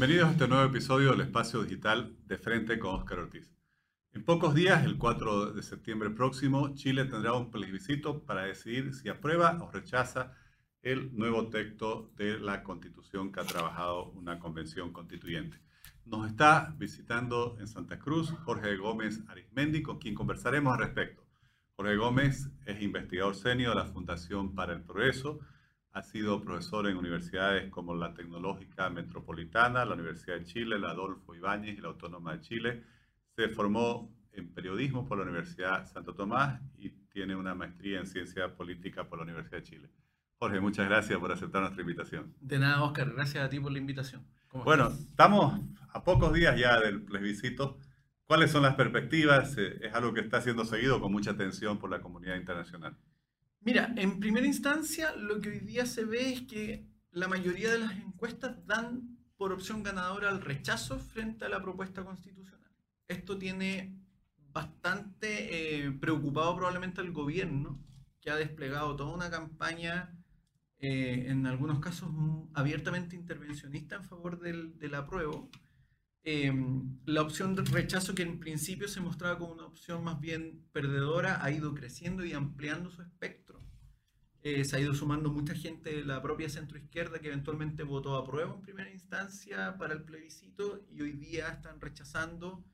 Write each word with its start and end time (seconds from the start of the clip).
Bienvenidos 0.00 0.30
a 0.30 0.32
este 0.32 0.48
nuevo 0.48 0.64
episodio 0.64 1.10
del 1.10 1.20
Espacio 1.20 1.62
Digital 1.62 2.16
de 2.24 2.38
Frente 2.38 2.78
con 2.78 2.94
Óscar 2.94 3.18
Ortiz. 3.18 3.54
En 4.14 4.24
pocos 4.24 4.54
días, 4.54 4.82
el 4.82 4.96
4 4.96 5.52
de 5.52 5.62
septiembre 5.62 6.08
próximo, 6.08 6.74
Chile 6.74 7.04
tendrá 7.04 7.34
un 7.34 7.50
plebiscito 7.50 8.24
para 8.24 8.44
decidir 8.44 8.94
si 8.94 9.10
aprueba 9.10 9.58
o 9.60 9.70
rechaza 9.70 10.32
el 10.80 11.14
nuevo 11.14 11.50
texto 11.50 12.10
de 12.16 12.40
la 12.40 12.62
Constitución 12.62 13.30
que 13.30 13.40
ha 13.40 13.44
trabajado 13.44 14.06
una 14.12 14.38
convención 14.38 14.90
constituyente. 14.90 15.60
Nos 16.06 16.30
está 16.30 16.74
visitando 16.78 17.58
en 17.60 17.68
Santa 17.68 17.98
Cruz 17.98 18.30
Jorge 18.46 18.78
Gómez 18.78 19.20
Arismendi, 19.28 19.82
con 19.82 19.98
quien 19.98 20.14
conversaremos 20.14 20.72
al 20.72 20.78
respecto. 20.78 21.26
Jorge 21.76 21.96
Gómez 21.96 22.48
es 22.64 22.80
investigador 22.80 23.34
senior 23.34 23.76
de 23.76 23.82
la 23.82 23.92
Fundación 23.92 24.54
para 24.54 24.72
el 24.72 24.80
Progreso, 24.80 25.40
ha 25.92 26.02
sido 26.02 26.40
profesor 26.40 26.86
en 26.88 26.96
universidades 26.96 27.70
como 27.70 27.94
la 27.94 28.14
Tecnológica 28.14 28.88
Metropolitana, 28.90 29.84
la 29.84 29.94
Universidad 29.94 30.36
de 30.36 30.44
Chile, 30.44 30.78
la 30.78 30.90
Adolfo 30.90 31.34
Ibáñez 31.34 31.78
y 31.78 31.80
la 31.80 31.88
Autónoma 31.88 32.36
de 32.36 32.40
Chile. 32.40 32.84
Se 33.36 33.48
formó 33.48 34.14
en 34.32 34.52
periodismo 34.52 35.06
por 35.06 35.18
la 35.18 35.24
Universidad 35.24 35.86
Santo 35.86 36.14
Tomás 36.14 36.60
y 36.78 36.90
tiene 37.12 37.34
una 37.34 37.54
maestría 37.54 37.98
en 37.98 38.06
ciencia 38.06 38.54
política 38.54 39.08
por 39.08 39.18
la 39.18 39.24
Universidad 39.24 39.58
de 39.58 39.64
Chile. 39.64 39.90
Jorge, 40.38 40.60
muchas 40.60 40.88
gracias 40.88 41.18
por 41.18 41.32
aceptar 41.32 41.60
nuestra 41.60 41.82
invitación. 41.82 42.34
De 42.40 42.58
nada, 42.58 42.82
Oscar, 42.82 43.12
gracias 43.12 43.44
a 43.44 43.48
ti 43.48 43.60
por 43.60 43.72
la 43.72 43.78
invitación. 43.78 44.24
Bueno, 44.52 44.88
estamos 44.88 45.60
a 45.92 46.02
pocos 46.02 46.32
días 46.32 46.58
ya 46.58 46.80
del 46.80 47.02
plebiscito. 47.02 47.78
¿Cuáles 48.24 48.50
son 48.50 48.62
las 48.62 48.74
perspectivas? 48.74 49.56
Eh, 49.58 49.80
es 49.82 49.94
algo 49.94 50.14
que 50.14 50.20
está 50.20 50.40
siendo 50.40 50.64
seguido 50.64 51.00
con 51.00 51.12
mucha 51.12 51.32
atención 51.32 51.78
por 51.78 51.90
la 51.90 52.00
comunidad 52.00 52.36
internacional. 52.36 52.96
Mira, 53.60 53.92
en 53.96 54.20
primera 54.20 54.46
instancia, 54.46 55.14
lo 55.16 55.40
que 55.40 55.50
hoy 55.50 55.60
día 55.60 55.84
se 55.84 56.04
ve 56.04 56.32
es 56.32 56.42
que 56.42 56.86
la 57.10 57.28
mayoría 57.28 57.70
de 57.70 57.78
las 57.78 57.92
encuestas 57.92 58.56
dan 58.66 59.18
por 59.36 59.52
opción 59.52 59.82
ganadora 59.82 60.28
al 60.28 60.40
rechazo 60.40 60.98
frente 60.98 61.44
a 61.44 61.48
la 61.48 61.62
propuesta 61.62 62.04
constitucional. 62.04 62.70
Esto 63.06 63.36
tiene 63.38 63.98
bastante 64.52 65.84
eh, 65.84 65.92
preocupado 65.92 66.56
probablemente 66.56 67.00
al 67.00 67.12
gobierno, 67.12 67.82
que 68.20 68.30
ha 68.30 68.36
desplegado 68.36 68.96
toda 68.96 69.14
una 69.14 69.30
campaña, 69.30 70.16
eh, 70.78 71.26
en 71.28 71.46
algunos 71.46 71.80
casos 71.80 72.10
abiertamente 72.54 73.14
intervencionista 73.14 73.96
en 73.96 74.04
favor 74.04 74.40
del, 74.40 74.78
del 74.78 74.94
apruebo. 74.94 75.50
Em, 76.22 76.98
la 77.06 77.22
opción 77.22 77.54
de 77.54 77.62
rechazo, 77.62 78.14
que 78.14 78.22
en 78.22 78.38
principio 78.38 78.88
se 78.88 79.00
mostraba 79.00 79.38
como 79.38 79.52
una 79.52 79.66
opción 79.66 80.04
más 80.04 80.20
bien 80.20 80.66
perdedora, 80.72 81.42
ha 81.42 81.50
ido 81.50 81.74
creciendo 81.74 82.24
y 82.24 82.32
ampliando 82.32 82.90
su 82.90 83.02
espectro. 83.02 83.39
Eh, 84.42 84.64
se 84.64 84.76
ha 84.76 84.80
ido 84.80 84.94
sumando 84.94 85.30
mucha 85.30 85.54
gente 85.54 85.94
de 85.94 86.04
la 86.04 86.22
propia 86.22 86.48
centroizquierda 86.48 87.18
que 87.18 87.28
eventualmente 87.28 87.82
votó 87.82 88.16
a 88.16 88.24
prueba 88.24 88.54
en 88.54 88.62
primera 88.62 88.90
instancia 88.90 89.76
para 89.76 89.92
el 89.92 90.02
plebiscito 90.02 90.86
y 90.90 91.02
hoy 91.02 91.12
día 91.12 91.48
están 91.48 91.78
rechazando 91.78 92.64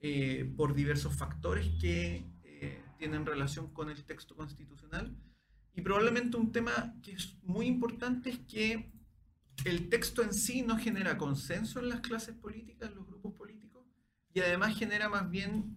eh, 0.00 0.48
por 0.56 0.74
diversos 0.74 1.16
factores 1.16 1.66
que 1.80 2.24
eh, 2.44 2.84
tienen 2.98 3.26
relación 3.26 3.72
con 3.72 3.90
el 3.90 4.04
texto 4.04 4.36
constitucional. 4.36 5.16
Y 5.74 5.80
probablemente 5.80 6.36
un 6.36 6.52
tema 6.52 6.94
que 7.02 7.12
es 7.12 7.36
muy 7.42 7.66
importante 7.66 8.30
es 8.30 8.38
que 8.38 8.92
el 9.64 9.88
texto 9.88 10.22
en 10.22 10.32
sí 10.32 10.62
no 10.62 10.78
genera 10.78 11.18
consenso 11.18 11.80
en 11.80 11.88
las 11.88 12.00
clases 12.00 12.36
políticas, 12.36 12.90
en 12.90 12.94
los 12.94 13.06
grupos 13.08 13.34
políticos, 13.34 13.84
y 14.32 14.38
además 14.38 14.78
genera 14.78 15.08
más 15.08 15.28
bien 15.28 15.76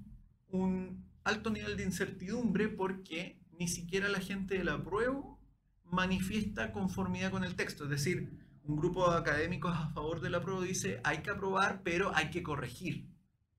un 0.49 1.09
alto 1.23 1.49
nivel 1.49 1.77
de 1.77 1.83
incertidumbre 1.83 2.67
porque 2.67 3.40
ni 3.61 3.67
siquiera 3.67 4.09
la 4.09 4.19
gente 4.19 4.57
del 4.57 4.69
apruebo 4.69 5.39
manifiesta 5.83 6.71
conformidad 6.71 7.29
con 7.29 7.43
el 7.43 7.53
texto. 7.53 7.83
Es 7.83 7.91
decir, 7.91 8.39
un 8.63 8.75
grupo 8.75 9.07
de 9.11 9.19
académicos 9.19 9.71
a 9.71 9.89
favor 9.89 10.19
del 10.19 10.33
apruebo 10.33 10.63
dice 10.63 10.99
hay 11.03 11.19
que 11.19 11.29
aprobar, 11.29 11.83
pero 11.83 12.11
hay 12.15 12.31
que 12.31 12.41
corregir 12.41 13.07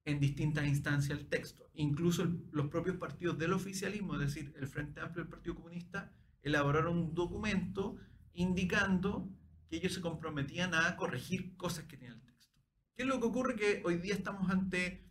en 0.05 0.19
distintas 0.19 0.67
instancias 0.67 1.17
el 1.17 1.29
texto. 1.29 1.71
Incluso 1.75 2.27
los 2.51 2.67
propios 2.67 2.97
partidos 2.97 3.39
del 3.39 3.53
oficialismo, 3.53 4.15
es 4.15 4.23
decir, 4.23 4.53
el 4.59 4.67
Frente 4.67 5.01
Amplio 5.01 5.23
y 5.23 5.27
el 5.27 5.31
Partido 5.31 5.55
Comunista, 5.55 6.13
elaboraron 6.43 6.99
un 6.99 7.15
documento 7.15 7.95
indicando 8.33 9.31
que 9.69 9.77
ellos 9.77 9.95
se 9.95 10.01
comprometían 10.01 10.75
a 10.75 10.97
corregir 10.97 11.57
cosas 11.57 11.85
que 11.85 11.97
tenía 11.97 12.15
el 12.15 12.23
texto. 12.23 12.59
¿Qué 12.97 13.05
es 13.05 13.09
lo 13.09 13.21
que 13.21 13.27
ocurre? 13.27 13.55
Que 13.55 13.83
hoy 13.85 13.99
día 13.99 14.15
estamos 14.15 14.51
ante 14.51 15.07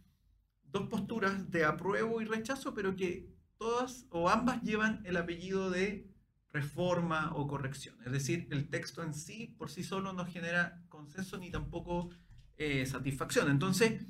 dos 0.63 0.89
posturas 0.89 1.49
de 1.49 1.63
apruebo 1.63 2.19
y 2.21 2.25
rechazo, 2.25 2.73
pero 2.73 2.97
que 2.97 3.39
todas 3.61 4.07
o 4.09 4.27
ambas 4.27 4.63
llevan 4.63 5.03
el 5.05 5.17
apellido 5.17 5.69
de 5.69 6.09
reforma 6.51 7.31
o 7.35 7.47
corrección. 7.47 7.95
Es 8.03 8.11
decir, 8.11 8.47
el 8.49 8.69
texto 8.69 9.03
en 9.03 9.13
sí 9.13 9.53
por 9.55 9.69
sí 9.69 9.83
solo 9.83 10.13
no 10.13 10.25
genera 10.25 10.83
consenso 10.89 11.37
ni 11.37 11.51
tampoco 11.51 12.09
eh, 12.57 12.87
satisfacción. 12.87 13.51
Entonces, 13.51 14.01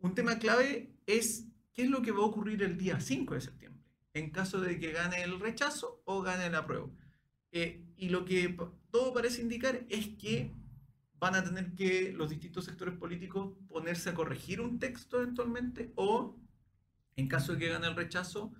un 0.00 0.14
tema 0.14 0.38
clave 0.38 0.94
es 1.06 1.46
qué 1.72 1.84
es 1.84 1.88
lo 1.88 2.02
que 2.02 2.12
va 2.12 2.18
a 2.18 2.26
ocurrir 2.26 2.62
el 2.62 2.76
día 2.76 3.00
5 3.00 3.32
de 3.32 3.40
septiembre 3.40 3.82
en 4.12 4.28
caso 4.28 4.60
de 4.60 4.78
que 4.78 4.92
gane 4.92 5.22
el 5.22 5.40
rechazo 5.40 6.02
o 6.04 6.20
gane 6.20 6.48
el 6.48 6.54
apruebo. 6.54 6.94
Eh, 7.52 7.86
y 7.96 8.10
lo 8.10 8.26
que 8.26 8.54
todo 8.90 9.14
parece 9.14 9.40
indicar 9.40 9.86
es 9.88 10.08
que 10.08 10.52
van 11.18 11.36
a 11.36 11.42
tener 11.42 11.74
que 11.74 12.12
los 12.12 12.28
distintos 12.28 12.66
sectores 12.66 12.98
políticos 12.98 13.56
ponerse 13.66 14.10
a 14.10 14.14
corregir 14.14 14.60
un 14.60 14.78
texto 14.78 15.22
eventualmente 15.22 15.90
o, 15.94 16.38
en 17.16 17.28
caso 17.28 17.54
de 17.54 17.60
que 17.60 17.68
gane 17.70 17.86
el 17.86 17.96
rechazo, 17.96 18.52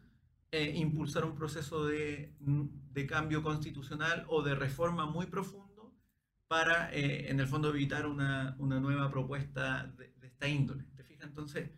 eh, 0.53 0.72
impulsar 0.77 1.25
un 1.25 1.34
proceso 1.34 1.87
de, 1.87 2.34
de, 2.41 3.06
cambio 3.06 3.43
constitucional 3.43 4.25
o 4.28 4.43
de 4.43 4.55
reforma 4.55 5.06
muy 5.06 5.27
profundo 5.27 5.94
para, 6.49 6.93
eh, 6.93 7.31
en 7.31 7.38
el 7.38 7.47
fondo, 7.47 7.69
evitar 7.69 8.06
una, 8.06 8.56
una 8.59 8.81
nueva 8.81 9.11
propuesta 9.11 9.87
de, 9.97 10.12
esta 10.22 10.49
índole. 10.49 10.84
¿Te 10.97 11.05
fijas? 11.05 11.28
Entonces, 11.28 11.71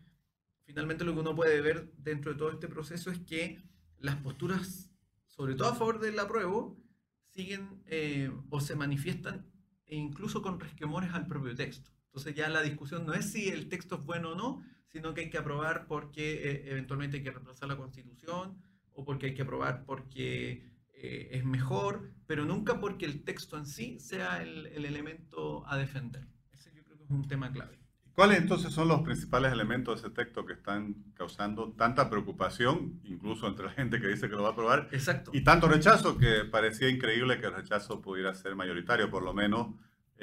finalmente 0.65 1.03
lo 1.03 1.13
que 1.13 1.19
uno 1.19 1.35
puede 1.35 1.61
ver 1.61 1.93
dentro 1.97 2.31
de 2.33 2.37
todo 2.39 2.51
este 2.51 2.67
proceso 2.67 3.11
es 3.11 3.19
que 3.19 3.61
las 3.99 4.15
posturas, 4.15 4.91
sobre 5.27 5.53
todo 5.53 5.69
a 5.69 5.75
favor 5.75 5.99
del 5.99 6.17
apruebo, 6.17 6.81
siguen 7.29 7.83
eh, 7.85 8.31
o 8.49 8.59
se 8.59 8.75
manifiestan 8.75 9.45
e 9.85 9.95
incluso 9.95 10.41
con 10.41 10.59
resquemores 10.59 11.13
al 11.13 11.27
propio 11.27 11.55
texto. 11.55 11.92
Entonces 12.13 12.35
ya 12.35 12.47
la 12.47 12.61
discusión 12.61 13.07
no 13.07 13.13
es 13.13 13.31
si 13.31 13.49
el 13.49 13.69
texto 13.69 13.95
es 13.95 14.03
bueno 14.03 14.33
o 14.33 14.35
no, 14.35 14.63
sino 14.85 15.15
que 15.15 15.21
hay 15.21 15.29
que 15.31 15.39
aprobar 15.39 15.87
porque 15.87 16.47
eh, 16.47 16.63
eventualmente 16.67 17.17
hay 17.17 17.23
que 17.23 17.31
reemplazar 17.31 17.67
la 17.67 17.75
constitución 17.75 18.61
o 18.93 19.03
porque 19.03 19.25
hay 19.25 19.33
que 19.33 19.41
aprobar 19.41 19.83
porque 19.83 20.69
eh, 20.93 21.29
es 21.31 21.43
mejor, 21.43 22.11
pero 22.27 22.45
nunca 22.45 22.79
porque 22.79 23.05
el 23.05 23.23
texto 23.23 23.57
en 23.57 23.65
sí 23.65 23.99
sea 23.99 24.43
el, 24.43 24.67
el 24.67 24.85
elemento 24.85 25.65
a 25.67 25.75
defender. 25.75 26.27
Ese 26.51 26.71
yo 26.71 26.83
creo 26.83 26.97
que 26.99 27.03
es 27.05 27.09
un 27.09 27.27
tema 27.27 27.51
clave. 27.51 27.79
¿Cuáles 28.13 28.37
entonces 28.37 28.71
son 28.71 28.89
los 28.89 29.01
principales 29.01 29.51
elementos 29.51 29.99
de 29.99 30.07
ese 30.07 30.15
texto 30.15 30.45
que 30.45 30.53
están 30.53 30.93
causando 31.15 31.71
tanta 31.71 32.11
preocupación, 32.11 33.01
incluso 33.05 33.47
entre 33.47 33.65
la 33.65 33.71
gente 33.71 33.99
que 33.99 34.07
dice 34.07 34.29
que 34.29 34.35
lo 34.35 34.43
va 34.43 34.49
a 34.49 34.51
aprobar? 34.51 34.87
Exacto. 34.91 35.31
Y 35.33 35.43
tanto 35.43 35.67
rechazo 35.67 36.15
que 36.19 36.45
parecía 36.45 36.89
increíble 36.89 37.39
que 37.39 37.47
el 37.47 37.55
rechazo 37.55 38.03
pudiera 38.03 38.35
ser 38.35 38.55
mayoritario, 38.55 39.09
por 39.09 39.23
lo 39.23 39.33
menos 39.33 39.73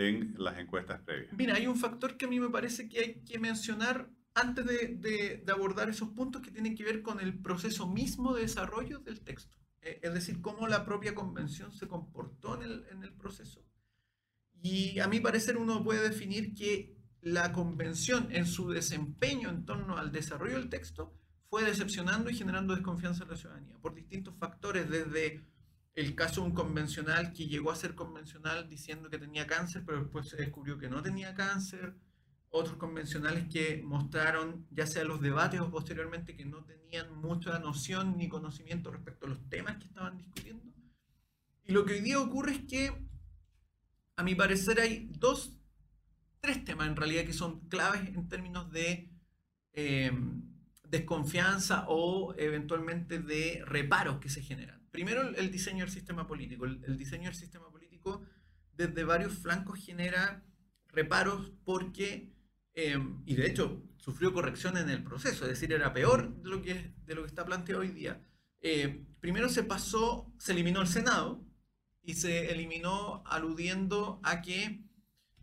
en 0.08 0.34
las 0.38 0.58
encuestas 0.58 1.00
previas. 1.02 1.32
Mira, 1.34 1.54
hay 1.54 1.66
un 1.66 1.76
factor 1.76 2.16
que 2.16 2.24
a 2.24 2.28
mí 2.28 2.40
me 2.40 2.48
parece 2.48 2.88
que 2.88 2.98
hay 2.98 3.14
que 3.24 3.38
mencionar 3.38 4.10
antes 4.34 4.64
de, 4.64 4.96
de, 4.96 5.42
de 5.44 5.52
abordar 5.52 5.90
esos 5.90 6.10
puntos 6.10 6.40
que 6.42 6.50
tienen 6.50 6.74
que 6.74 6.84
ver 6.84 7.02
con 7.02 7.20
el 7.20 7.38
proceso 7.38 7.86
mismo 7.86 8.34
de 8.34 8.42
desarrollo 8.42 9.00
del 9.00 9.20
texto. 9.20 9.58
Eh, 9.82 10.00
es 10.02 10.14
decir, 10.14 10.40
cómo 10.40 10.68
la 10.68 10.84
propia 10.84 11.14
convención 11.14 11.72
se 11.72 11.88
comportó 11.88 12.56
en 12.56 12.70
el, 12.70 12.86
en 12.90 13.02
el 13.02 13.12
proceso. 13.12 13.64
Y 14.62 14.98
a 15.00 15.08
mi 15.08 15.20
parecer 15.20 15.56
uno 15.56 15.82
puede 15.82 16.02
definir 16.08 16.54
que 16.54 16.94
la 17.22 17.52
convención 17.52 18.28
en 18.30 18.46
su 18.46 18.70
desempeño 18.70 19.48
en 19.50 19.64
torno 19.64 19.96
al 19.96 20.12
desarrollo 20.12 20.56
del 20.58 20.68
texto 20.68 21.14
fue 21.48 21.64
decepcionando 21.64 22.30
y 22.30 22.34
generando 22.34 22.74
desconfianza 22.74 23.24
en 23.24 23.30
la 23.30 23.36
ciudadanía 23.36 23.78
por 23.78 23.94
distintos 23.94 24.34
factores, 24.38 24.88
desde 24.88 25.44
el 25.94 26.14
caso 26.14 26.40
de 26.40 26.48
un 26.48 26.54
convencional 26.54 27.32
que 27.32 27.46
llegó 27.46 27.70
a 27.70 27.76
ser 27.76 27.94
convencional 27.94 28.68
diciendo 28.68 29.10
que 29.10 29.18
tenía 29.18 29.46
cáncer, 29.46 29.82
pero 29.84 30.00
después 30.00 30.28
se 30.28 30.36
descubrió 30.36 30.78
que 30.78 30.88
no 30.88 31.02
tenía 31.02 31.34
cáncer, 31.34 31.94
otros 32.50 32.76
convencionales 32.76 33.46
que 33.52 33.82
mostraron, 33.84 34.66
ya 34.70 34.86
sea 34.86 35.04
los 35.04 35.20
debates 35.20 35.60
o 35.60 35.70
posteriormente, 35.70 36.36
que 36.36 36.44
no 36.44 36.64
tenían 36.64 37.14
mucha 37.20 37.58
noción 37.58 38.16
ni 38.16 38.28
conocimiento 38.28 38.90
respecto 38.90 39.26
a 39.26 39.30
los 39.30 39.48
temas 39.48 39.76
que 39.78 39.86
estaban 39.86 40.16
discutiendo. 40.16 40.64
Y 41.64 41.72
lo 41.72 41.84
que 41.84 41.94
hoy 41.94 42.00
día 42.00 42.20
ocurre 42.20 42.52
es 42.52 42.64
que, 42.64 43.06
a 44.16 44.22
mi 44.22 44.34
parecer, 44.34 44.80
hay 44.80 45.08
dos 45.12 45.60
tres 46.40 46.64
temas 46.64 46.88
en 46.88 46.96
realidad 46.96 47.24
que 47.24 47.32
son 47.32 47.60
claves 47.68 48.08
en 48.08 48.28
términos 48.28 48.70
de 48.70 49.10
eh, 49.72 50.10
desconfianza 50.88 51.84
o 51.88 52.34
eventualmente 52.36 53.20
de 53.20 53.62
reparos 53.66 54.18
que 54.18 54.28
se 54.28 54.42
generan. 54.42 54.79
Primero, 54.90 55.22
el, 55.22 55.36
el 55.36 55.50
diseño 55.50 55.84
del 55.84 55.92
sistema 55.92 56.26
político. 56.26 56.64
El, 56.64 56.82
el, 56.84 56.96
diseño 56.96 57.24
del 57.24 57.34
sistema 57.34 57.70
político 57.70 58.22
desde 58.74 59.04
varios 59.04 59.34
flancos 59.34 59.78
genera 59.78 60.44
reparos 60.88 61.52
porque, 61.64 62.32
eh, 62.74 62.98
y 63.26 63.34
de 63.34 63.46
hecho, 63.46 63.82
sufrió 63.98 64.32
corrección 64.32 64.76
en 64.76 64.88
el 64.88 65.02
proceso, 65.04 65.44
es 65.44 65.50
decir, 65.50 65.72
era 65.72 65.92
peor 65.92 66.34
de 66.42 66.48
lo 66.48 66.62
que, 66.62 66.94
de 67.04 67.14
lo 67.14 67.22
que 67.22 67.28
está 67.28 67.44
planteado 67.44 67.82
hoy 67.82 67.90
día. 67.90 68.22
Eh, 68.62 69.04
primero 69.20 69.48
se 69.48 69.62
pasó, 69.62 70.32
se 70.38 70.52
eliminó 70.52 70.80
el 70.80 70.88
Senado 70.88 71.44
y 72.02 72.14
se 72.14 72.50
eliminó 72.50 73.22
aludiendo 73.26 74.20
a 74.22 74.42
que 74.42 74.82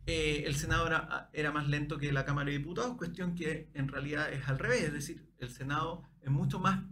eh, 0.06 0.44
el 0.46 0.56
Senado 0.56 0.88
era, 1.34 1.52
más 1.52 1.68
lento 1.68 1.98
que 1.98 2.12
la 2.12 2.26
Cámara 2.26 2.50
de 2.50 2.58
Diputados, 2.58 2.98
cuestión 2.98 3.36
que 3.36 3.70
en 3.74 3.88
realidad 3.88 4.32
es 4.32 4.48
al 4.48 4.58
revés, 4.58 4.84
es 4.84 4.94
decir, 4.94 5.30
el 5.38 5.50
Senado 5.50 6.04
es 6.22 6.32
mucho 6.32 6.60
más 6.60 6.84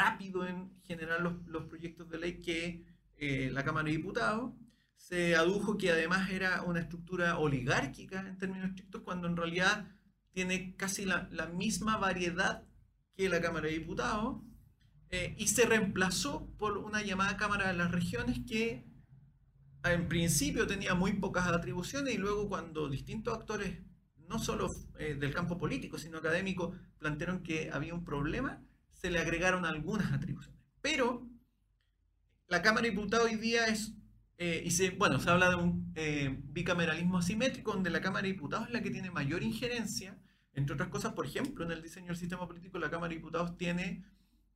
rápido 0.00 0.46
en 0.46 0.70
generar 0.82 1.20
los, 1.20 1.64
proyectos 1.64 2.08
de 2.08 2.18
ley 2.18 2.40
que 2.40 2.84
eh, 3.16 3.50
la 3.52 3.64
Cámara 3.64 3.86
de 3.86 3.96
Diputados. 3.96 4.52
Se 4.96 5.34
adujo 5.34 5.76
que 5.78 5.90
además 5.90 6.30
era 6.30 6.62
una 6.62 6.80
estructura 6.80 7.38
oligárquica 7.38 8.20
en 8.20 8.38
términos 8.38 8.68
estrictos, 8.70 9.02
cuando 9.02 9.26
en 9.28 9.36
realidad 9.36 9.88
tiene 10.32 10.74
casi 10.76 11.04
la, 11.04 11.28
misma 11.54 11.96
variedad 11.96 12.64
que 13.14 13.28
la 13.28 13.40
Cámara 13.40 13.66
de 13.66 13.78
Diputados, 13.78 14.42
eh, 15.10 15.34
y 15.38 15.48
se 15.48 15.66
reemplazó 15.66 16.46
por 16.58 16.78
una 16.78 17.02
llamada 17.02 17.36
Cámara 17.36 17.68
de 17.68 17.74
las 17.74 17.90
Regiones 17.90 18.40
que 18.46 18.84
en 19.82 20.08
principio 20.08 20.66
tenía 20.66 20.94
muy 20.94 21.14
pocas 21.14 21.46
atribuciones 21.48 22.14
y 22.14 22.18
luego 22.18 22.48
cuando 22.48 22.88
distintos 22.88 23.34
actores, 23.34 23.78
no 24.28 24.38
solo 24.38 24.68
eh, 24.98 25.14
del 25.14 25.34
campo 25.34 25.58
político, 25.58 25.98
sino 25.98 26.18
académico, 26.18 26.74
plantearon 26.98 27.42
que 27.42 27.70
había 27.72 27.94
un 27.94 28.04
problema, 28.04 28.62
se 29.00 29.10
le 29.10 29.18
agregaron 29.18 29.64
algunas 29.64 30.12
atribuciones. 30.12 30.60
Pero 30.80 31.28
la 32.48 32.62
Cámara 32.62 32.82
de 32.82 32.90
Diputados 32.90 33.26
hoy 33.26 33.36
día 33.36 33.66
es, 33.66 33.92
eh, 34.38 34.62
y 34.64 34.70
se, 34.70 34.90
bueno, 34.90 35.18
se 35.20 35.30
habla 35.30 35.50
de 35.50 35.56
un 35.56 35.92
eh, 35.94 36.38
bicameralismo 36.44 37.18
asimétrico, 37.18 37.72
donde 37.72 37.90
la 37.90 38.00
Cámara 38.00 38.22
de 38.22 38.32
Diputados 38.32 38.68
es 38.68 38.72
la 38.72 38.82
que 38.82 38.90
tiene 38.90 39.10
mayor 39.10 39.42
injerencia, 39.42 40.18
entre 40.54 40.74
otras 40.74 40.88
cosas, 40.88 41.12
por 41.12 41.26
ejemplo, 41.26 41.64
en 41.64 41.70
el 41.70 41.82
diseño 41.82 42.08
del 42.08 42.16
sistema 42.16 42.46
político, 42.46 42.78
la 42.78 42.90
Cámara 42.90 43.10
de 43.10 43.16
Diputados 43.16 43.56
tiene 43.56 44.04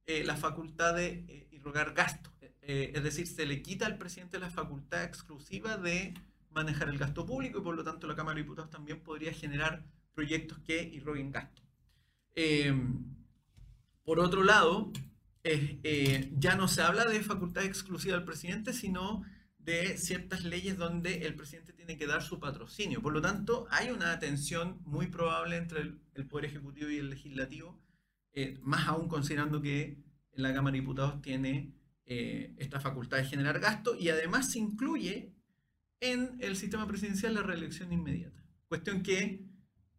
la 0.06 0.37
facultad 0.37 0.96
de 0.96 1.49
irrogar 1.50 1.94
gastos 1.94 2.35
eh, 2.67 2.93
es 2.94 3.02
decir, 3.02 3.26
se 3.26 3.44
le 3.44 3.61
quita 3.61 3.85
al 3.85 3.99
presidente 3.99 4.38
la 4.38 4.49
facultad 4.49 5.05
exclusiva 5.05 5.76
de 5.76 6.14
manejar 6.50 6.88
el 6.88 6.96
gasto 6.96 7.26
público 7.26 7.58
y 7.58 7.62
por 7.62 7.76
lo 7.76 7.85
tanto 7.85 8.06
la 8.06 8.17
Cámara 8.17 8.37
de 8.37 8.43
Diputados 8.43 8.70
también 8.70 9.00
podría 9.02 9.35
generar 9.35 9.85
proyectos 10.14 10.58
que 10.61 10.82
irroguen 10.82 11.31
gasto. 11.31 11.61
Por 14.05 14.21
otro 14.21 14.45
lado, 14.45 14.93
eh, 15.43 16.31
ya 16.39 16.56
no 16.56 16.69
se 16.69 16.83
habla 16.83 17.05
de 17.05 17.23
facultad 17.23 17.65
exclusiva 17.65 18.17
del 18.17 18.25
presidente, 18.25 18.73
sino 18.73 19.23
de 19.59 19.97
ciertas 19.97 20.45
leyes 20.45 20.77
donde 20.77 21.27
el 21.27 21.35
presidente 21.35 21.73
tiene 21.73 21.97
que 21.97 22.06
dar 22.06 22.23
su 22.23 22.39
patrocinio. 22.39 23.01
Por 23.01 23.15
lo 23.15 23.23
tanto, 23.23 23.67
hay 23.71 23.91
una 23.91 24.19
tensión 24.19 24.81
muy 24.85 25.06
probable 25.06 25.56
entre 25.56 25.81
el, 25.81 26.27
Poder 26.29 26.47
Ejecutivo 26.47 26.91
y 26.91 26.99
el 26.99 27.11
Legislativo, 27.11 27.81
eh, 28.33 28.59
más 28.62 28.87
aún 28.89 29.09
considerando 29.09 29.61
que 29.61 29.99
la 30.33 30.53
Cámara 30.53 30.75
de 30.75 30.81
Diputados 30.81 31.23
tiene 31.23 31.73
eh, 32.06 32.55
esta 32.59 32.81
facultad 32.81 33.17
de 33.17 33.25
generar 33.25 33.59
gasto 33.59 33.97
y 33.99 34.11
además 34.11 34.53
se 34.53 34.59
incluye 34.59 35.33
en 36.01 36.37
el 36.41 36.56
sistema 36.56 36.87
presidencial 36.87 37.35
la 37.35 37.43
reelección 37.43 37.93
inmediata. 37.93 38.45
Cuestión 38.69 39.03
que 39.03 39.45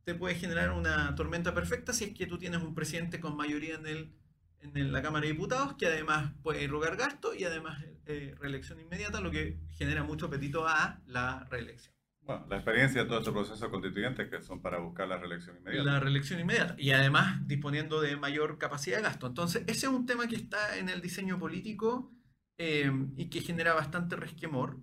te 0.06 0.13
puede 0.13 0.36
generar 0.36 0.72
una 0.72 1.13
tormenta 1.16 1.54
perfecta 1.54 1.92
si 1.92 2.06
es 2.06 2.13
que 2.13 2.28
tú 2.28 2.38
tienes 2.38 2.62
un 2.62 2.75
presidente 2.75 3.19
con 3.19 3.36
mayoría 3.36 3.75
en, 3.75 3.88
el, 3.88 4.13
en 4.62 4.92
la 4.92 5.02
Cámara 5.02 5.25
de 5.25 5.34
Diputados 5.34 5.74
que 5.74 5.88
además 5.88 6.31
puede 6.44 6.68
rogar 6.68 6.96
gasto 6.96 7.34
y 7.34 7.44
además 7.44 7.84
eh, 8.06 8.36
reelección 8.40 8.80
inmediata, 8.80 9.19
lo 9.19 9.31
que 9.31 9.57
genera 9.72 10.04
mucho 10.04 10.28
apetito 10.28 10.68
a 10.68 11.02
la 11.07 11.46
reelección. 11.50 11.94
Bueno, 12.22 12.46
la 12.50 12.56
experiencia 12.56 13.04
de 13.04 13.07
todo 13.07 13.19
este 13.19 13.31
proceso 13.31 13.69
constituyente 13.69 14.30
que 14.30 14.42
son 14.42 14.62
para 14.62 14.80
buscar 14.80 15.07
la 15.07 15.18
reelección 15.18 15.57
inmediata. 15.57 15.92
La 15.92 16.00
reelección 16.00 16.40
inmediata. 16.40 16.75
Y 16.78 16.92
además 16.92 17.48
disponiendo 17.48 18.02
de 18.02 18.16
mayor 18.16 18.57
capacidad 18.57 18.98
de 18.98 19.04
gasto. 19.04 19.28
Entonces, 19.28 19.63
ese 19.68 19.88
es 19.88 19.92
un 19.92 20.06
tema 20.06 20.28
que 20.28 20.36
está 20.36 20.78
en 20.78 20.90
el 20.90 21.02
diseño 21.02 21.38
político 21.38 22.12
eh, 22.57 22.92
y 23.16 23.30
que 23.30 23.42
genera 23.42 23.74
bastante 23.74 24.16
resquemor. 24.16 24.80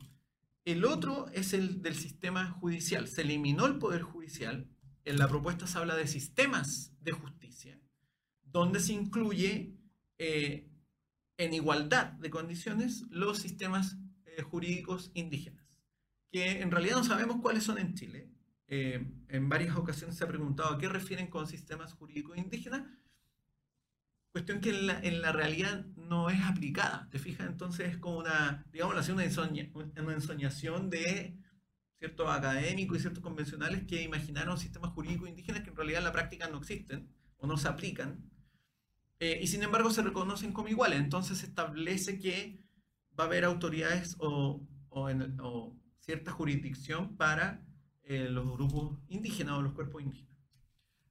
El 0.64 0.84
otro 0.84 1.26
es 1.32 1.52
el 1.52 1.82
del 1.82 1.96
sistema 1.96 2.50
judicial. 2.50 3.08
Se 3.08 3.22
eliminó 3.22 3.66
el 3.66 3.78
poder 3.78 4.02
judicial. 4.02 4.68
En 5.04 5.18
la 5.18 5.28
propuesta 5.28 5.66
se 5.66 5.78
habla 5.78 5.96
de 5.96 6.06
sistemas 6.06 6.92
de 7.00 7.12
justicia, 7.12 7.80
donde 8.42 8.80
se 8.80 8.92
incluye 8.92 9.76
eh, 10.18 10.70
en 11.36 11.54
igualdad 11.54 12.12
de 12.12 12.30
condiciones 12.30 13.04
los 13.10 13.38
sistemas 13.38 13.96
eh, 14.26 14.42
jurídicos 14.42 15.10
indígenas 15.14 15.62
que 16.32 16.62
en 16.62 16.70
realidad 16.70 16.96
no 16.96 17.04
sabemos 17.04 17.36
cuáles 17.42 17.62
son 17.62 17.78
en 17.78 17.94
Chile. 17.94 18.30
Eh, 18.66 19.06
en 19.28 19.48
varias 19.50 19.76
ocasiones 19.76 20.16
se 20.16 20.24
ha 20.24 20.28
preguntado 20.28 20.70
a 20.70 20.78
qué 20.78 20.88
refieren 20.88 21.26
con 21.26 21.46
sistemas 21.46 21.92
jurídicos 21.92 22.38
indígenas. 22.38 22.84
Cuestión 24.32 24.62
que 24.62 24.70
en 24.70 25.20
la, 25.20 25.32
realidad 25.32 25.84
no 25.94 26.30
es 26.30 26.40
aplicada. 26.42 27.06
¿Te 27.10 27.18
fijas? 27.18 27.46
Entonces 27.46 27.90
es 27.90 27.98
como 27.98 28.16
una, 28.16 28.64
digamos, 28.72 28.94
una, 28.94 29.24
una 30.02 30.14
ensoñación 30.14 30.88
de 30.88 31.36
ciertos 32.02 32.28
académicos 32.28 32.98
y 32.98 33.00
ciertos 33.00 33.22
convencionales 33.22 33.84
que 33.84 34.02
imaginaron 34.02 34.58
sistemas 34.58 34.90
jurídicos 34.90 35.28
indígenas 35.28 35.62
que 35.62 35.70
en 35.70 35.76
realidad 35.76 35.98
en 35.98 36.04
la 36.06 36.12
práctica 36.12 36.48
no 36.48 36.58
existen 36.58 37.08
o 37.36 37.46
no 37.46 37.56
se 37.56 37.68
aplican. 37.68 38.28
Eh, 39.20 39.38
y 39.40 39.46
sin 39.46 39.62
embargo 39.62 39.88
se 39.88 40.02
reconocen 40.02 40.52
como 40.52 40.66
iguales. 40.66 40.98
Entonces 40.98 41.38
se 41.38 41.46
establece 41.46 42.18
que 42.18 42.60
va 43.16 43.22
a 43.22 43.26
haber 43.28 43.44
autoridades 43.44 44.16
o, 44.18 44.66
o, 44.88 45.10
en, 45.10 45.38
o 45.40 45.76
cierta 46.00 46.32
jurisdicción 46.32 47.16
para 47.16 47.64
eh, 48.02 48.28
los 48.28 48.50
grupos 48.50 48.98
indígenas 49.06 49.54
o 49.54 49.62
los 49.62 49.72
cuerpos 49.72 50.02
indígenas. 50.02 50.36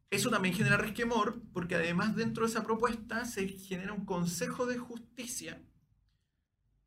Eso 0.10 0.30
también 0.30 0.54
genera 0.54 0.76
resquemor 0.76 1.42
porque 1.54 1.76
además 1.76 2.18
dentro 2.18 2.44
de 2.44 2.50
esa 2.50 2.66
propuesta 2.66 3.24
se 3.24 3.48
genera 3.48 3.94
un 3.94 4.04
consejo 4.04 4.66
de 4.66 4.78
justicia 4.78 5.64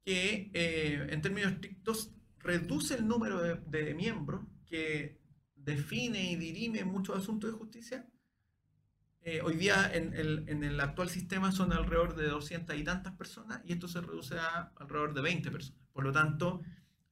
que 0.04 0.50
eh, 0.52 1.06
en 1.08 1.22
términos 1.22 1.52
estrictos 1.52 2.13
reduce 2.44 2.94
el 2.94 3.08
número 3.08 3.40
de, 3.40 3.94
miembros 3.94 4.44
que 4.66 5.18
define 5.56 6.30
y 6.30 6.36
dirime 6.36 6.84
muchos 6.84 7.16
asuntos 7.16 7.50
de 7.50 7.56
justicia. 7.56 8.06
Eh, 9.22 9.40
hoy 9.42 9.54
día 9.56 9.90
en 9.94 10.12
el, 10.14 10.78
actual 10.80 11.08
sistema 11.08 11.50
son 11.50 11.72
alrededor 11.72 12.14
de 12.14 12.28
200 12.28 12.76
y 12.76 12.84
tantas 12.84 13.14
personas 13.14 13.62
y 13.64 13.72
esto 13.72 13.88
se 13.88 14.02
reduce 14.02 14.38
a 14.38 14.72
alrededor 14.76 15.14
de 15.14 15.22
20 15.22 15.50
personas. 15.50 15.80
Por 15.94 16.04
lo 16.04 16.12
tanto, 16.12 16.60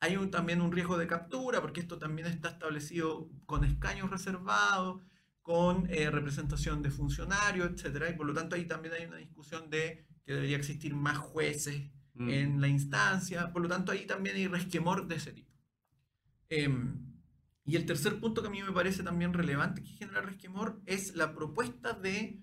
hay 0.00 0.19
también 0.31 0.61
un 0.61 0.70
riesgo 0.70 0.99
de 0.99 1.06
captura, 1.06 1.62
porque 1.62 1.81
esto 1.81 1.99
también 1.99 2.28
está 2.28 2.50
establecido 2.50 3.31
con 3.46 3.64
escaños 3.64 4.11
reservados, 4.11 5.00
con 5.40 5.87
eh, 5.88 6.11
representación 6.11 6.82
de 6.82 6.90
funcionarios, 6.90 7.70
etc. 7.70 8.11
Y 8.11 8.17
por 8.17 8.26
lo 8.26 8.35
tanto 8.35 8.55
ahí 8.55 8.67
también 8.67 8.93
hay 8.94 9.06
una 9.06 9.17
discusión 9.17 9.70
de 9.70 10.05
que 10.26 10.35
debería 10.35 10.58
existir 10.58 10.94
más 10.94 11.17
jueces 11.17 11.90
mm. 12.23 12.31
en 12.31 12.61
la 12.61 12.69
instancia. 12.69 13.53
Por 13.53 13.63
lo 13.63 13.69
tanto 13.69 13.93
ahí 13.93 14.07
también 14.07 14.37
hay 14.37 14.47
resquemor 14.47 15.07
de 15.07 15.17
ese 15.17 15.33
tipo. 15.33 15.52
Em, 16.49 17.12
y 17.64 17.76
el 17.76 17.87
tercer 17.87 18.19
punto 18.21 18.43
que 18.43 18.49
a 18.49 18.50
mí 18.50 18.62
me 18.62 18.73
parece 18.73 19.02
también 19.02 19.33
relevante 19.33 19.83
que 19.83 19.91
genera 19.91 20.21
resquemor 20.21 20.81
es 20.87 21.14
la 21.14 21.35
propuesta 21.35 21.93
de, 21.93 22.43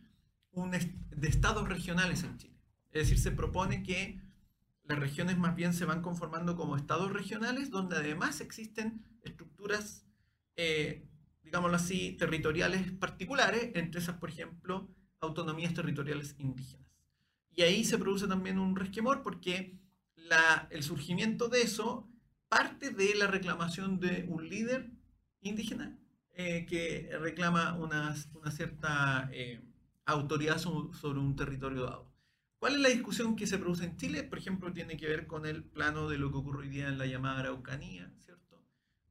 un 0.52 0.72
de 0.72 1.28
estados 1.28 1.68
regionales 1.68 2.24
en 2.24 2.38
Chile. 2.38 2.60
Es 2.92 3.04
decir, 3.04 3.20
se 3.20 3.32
propone 3.32 3.84
que 3.84 4.22
las 4.90 4.98
regiones 4.98 5.38
más 5.38 5.56
bien 5.56 5.74
se 5.74 5.86
van 5.86 6.02
conformando 6.02 6.56
como 6.56 6.76
estados 6.76 7.14
regionales, 7.14 7.70
donde 7.70 7.98
además 7.98 8.42
existen 8.42 9.06
estructuras, 9.22 10.08
eh, 10.56 11.08
digámoslo 11.44 11.76
así, 11.76 12.16
territoriales 12.18 12.92
particulares, 12.94 13.72
entre 13.76 14.02
esas, 14.02 14.18
por 14.18 14.30
ejemplo, 14.30 14.90
autonomías 15.20 15.76
territoriales 15.76 16.36
indígenas. 16.40 16.89
Y 17.60 17.62
ahí 17.62 17.84
se 17.84 17.98
produce 17.98 18.26
también 18.26 18.58
un 18.58 18.74
resquemor 18.74 19.22
porque 19.22 19.78
el 20.70 20.82
surgimiento 20.82 21.50
de 21.50 21.62
eso 21.62 22.08
parte 22.48 22.90
de 22.90 23.16
la 23.16 23.28
reclamación 23.28 24.00
de 24.00 24.26
un 24.30 24.48
líder 24.48 24.90
indígena 25.42 26.00
eh, 26.36 26.66
que 26.66 27.10
reclama 27.20 27.76
una, 27.76 28.16
cierta 28.16 29.30
eh, 29.34 29.60
autoridad 30.06 30.58
sobre 30.58 31.20
un 31.20 31.36
territorio 31.36 31.84
dado. 31.84 32.10
¿Cuál 32.60 32.76
es 32.76 32.80
la 32.80 32.88
discusión 32.88 33.36
que 33.36 33.46
se 33.46 33.58
produce 33.58 33.84
en 33.84 33.98
Chile? 33.98 34.24
Por 34.24 34.38
ejemplo, 34.38 34.72
tiene 34.72 34.96
que 34.96 35.10
ver 35.10 35.28
con 35.28 35.46
el 35.46 35.66
plano 35.66 36.08
de 36.08 36.18
lo 36.18 36.32
que 36.32 36.38
ocurre 36.38 36.60
hoy 36.60 36.70
día 36.70 36.88
en 36.88 36.98
la 36.98 37.08
llamada 37.08 37.42
Araucanía, 37.42 38.10
¿cierto? 38.22 38.64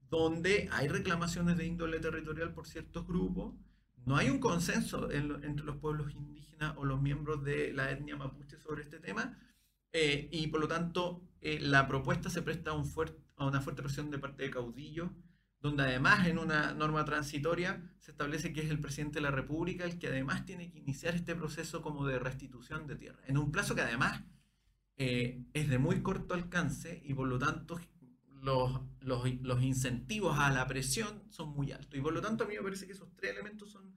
Donde 0.09 0.71
hay 0.73 0.89
reclamaciones 0.89 1.59
de 1.59 1.67
índole 1.67 2.01
territorial 2.01 2.55
por 2.55 2.67
ciertos 2.67 3.07
grupos. 3.07 3.57
No 4.09 4.17
hay 4.17 4.31
un 4.31 4.39
consenso 4.41 5.11
entre 5.11 5.67
los 5.67 5.77
pueblos 5.77 6.13
indígenas 6.15 6.75
o 6.77 6.85
los 6.85 7.01
miembros 7.01 7.45
de 7.45 7.73
la 7.75 7.91
etnia 7.91 8.17
mapuche 8.17 8.59
sobre 8.59 8.83
este 8.83 8.99
tema. 8.99 9.39
Eh, 9.93 10.29
y 10.33 10.47
por 10.47 10.61
lo 10.61 10.67
tanto, 10.67 11.23
eh, 11.41 11.61
la 11.61 11.87
propuesta 11.87 12.31
se 12.31 12.43
presta 12.43 12.71
a, 12.71 12.75
un 12.75 12.91
a 13.37 13.47
una 13.47 13.61
fuerte 13.61 13.83
presión 13.83 14.11
de 14.11 14.19
parte 14.19 14.43
de 14.43 14.51
caudillos 14.51 15.11
donde 15.61 15.83
además 15.83 16.27
en 16.27 16.39
una 16.39 16.73
norma 16.73 17.05
transitoria 17.05 17.83
se 17.99 18.13
establece 18.13 18.53
que 18.53 18.63
es 18.63 18.71
el 18.71 18.81
presidente 18.81 19.17
de 19.17 19.23
la 19.23 19.31
República 19.31 19.85
el 19.85 19.99
que 19.99 20.07
además 20.07 20.47
tiene 20.47 20.71
que 20.71 20.79
iniciar 20.79 21.15
este 21.15 21.35
proceso 21.35 21.83
como 21.83 22.07
de 22.07 22.19
restitución 22.19 22.87
de 22.87 22.97
tierra, 22.97 23.19
en 23.27 23.39
un 23.39 23.51
plazo 23.51 23.75
que 23.75 23.81
además 23.81 24.23
eh, 24.97 25.45
es 25.53 25.69
de 25.69 25.79
muy 25.79 26.01
corto 26.03 26.35
alcance 26.35 27.03
y 27.05 27.15
por 27.15 27.27
lo 27.29 27.39
tanto 27.39 27.81
los, 28.43 28.81
los, 29.01 29.63
incentivos 29.63 30.39
a 30.39 30.51
la 30.51 30.67
presión 30.67 31.25
son 31.29 31.51
muy 31.51 31.73
altos. 31.73 31.99
Y 31.99 32.03
por 32.03 32.13
lo 32.13 32.21
tanto 32.21 32.45
a 32.45 32.47
mí 32.47 32.55
me 32.55 32.63
parece 32.63 32.87
que 32.87 32.93
esos 32.93 33.15
tres 33.17 33.33
elementos 33.33 33.71
son 33.71 33.88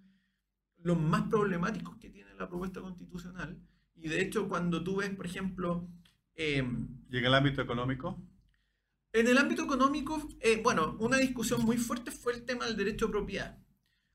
los 0.83 0.99
más 0.99 1.23
problemáticos 1.23 1.97
que 1.97 2.09
tiene 2.09 2.33
la 2.35 2.47
propuesta 2.47 2.81
constitucional. 2.81 3.59
Y 3.95 4.07
de 4.07 4.21
hecho 4.21 4.47
cuando 4.47 4.83
tú 4.83 4.97
ves, 4.97 5.09
por 5.11 5.25
ejemplo... 5.25 5.87
Eh, 6.35 6.63
¿Y 7.09 7.17
en 7.17 7.25
el 7.25 7.33
ámbito 7.33 7.61
económico? 7.61 8.19
En 9.13 9.27
el 9.27 9.37
ámbito 9.37 9.63
económico, 9.63 10.29
eh, 10.39 10.61
bueno, 10.63 10.95
una 10.99 11.17
discusión 11.17 11.63
muy 11.63 11.77
fuerte 11.77 12.11
fue 12.11 12.33
el 12.33 12.45
tema 12.45 12.65
del 12.65 12.77
derecho 12.77 13.07
de 13.07 13.11
propiedad. 13.11 13.57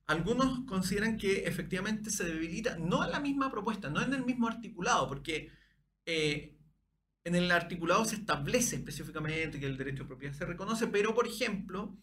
Algunos 0.07 0.61
consideran 0.67 1.19
que 1.19 1.45
efectivamente 1.47 2.11
se 2.11 2.25
debilita, 2.25 2.79
no 2.79 3.05
en 3.05 3.11
la 3.11 3.21
misma 3.21 3.51
propuesta, 3.51 3.91
no 3.91 4.01
en 4.01 4.15
el 4.15 4.25
mismo 4.25 4.49
articulado, 4.49 5.07
porque 5.09 5.51
eh, 6.07 6.57
en 7.25 7.35
el 7.35 7.51
articulado 7.51 8.05
se 8.05 8.15
establece 8.17 8.77
específicamente 8.77 9.61
que 9.61 9.67
el 9.67 9.77
derecho 9.77 10.05
de 10.05 10.09
propiedad 10.09 10.33
se 10.33 10.47
reconoce, 10.47 10.87
pero 10.87 11.15
por 11.15 11.27
ejemplo, 11.27 11.99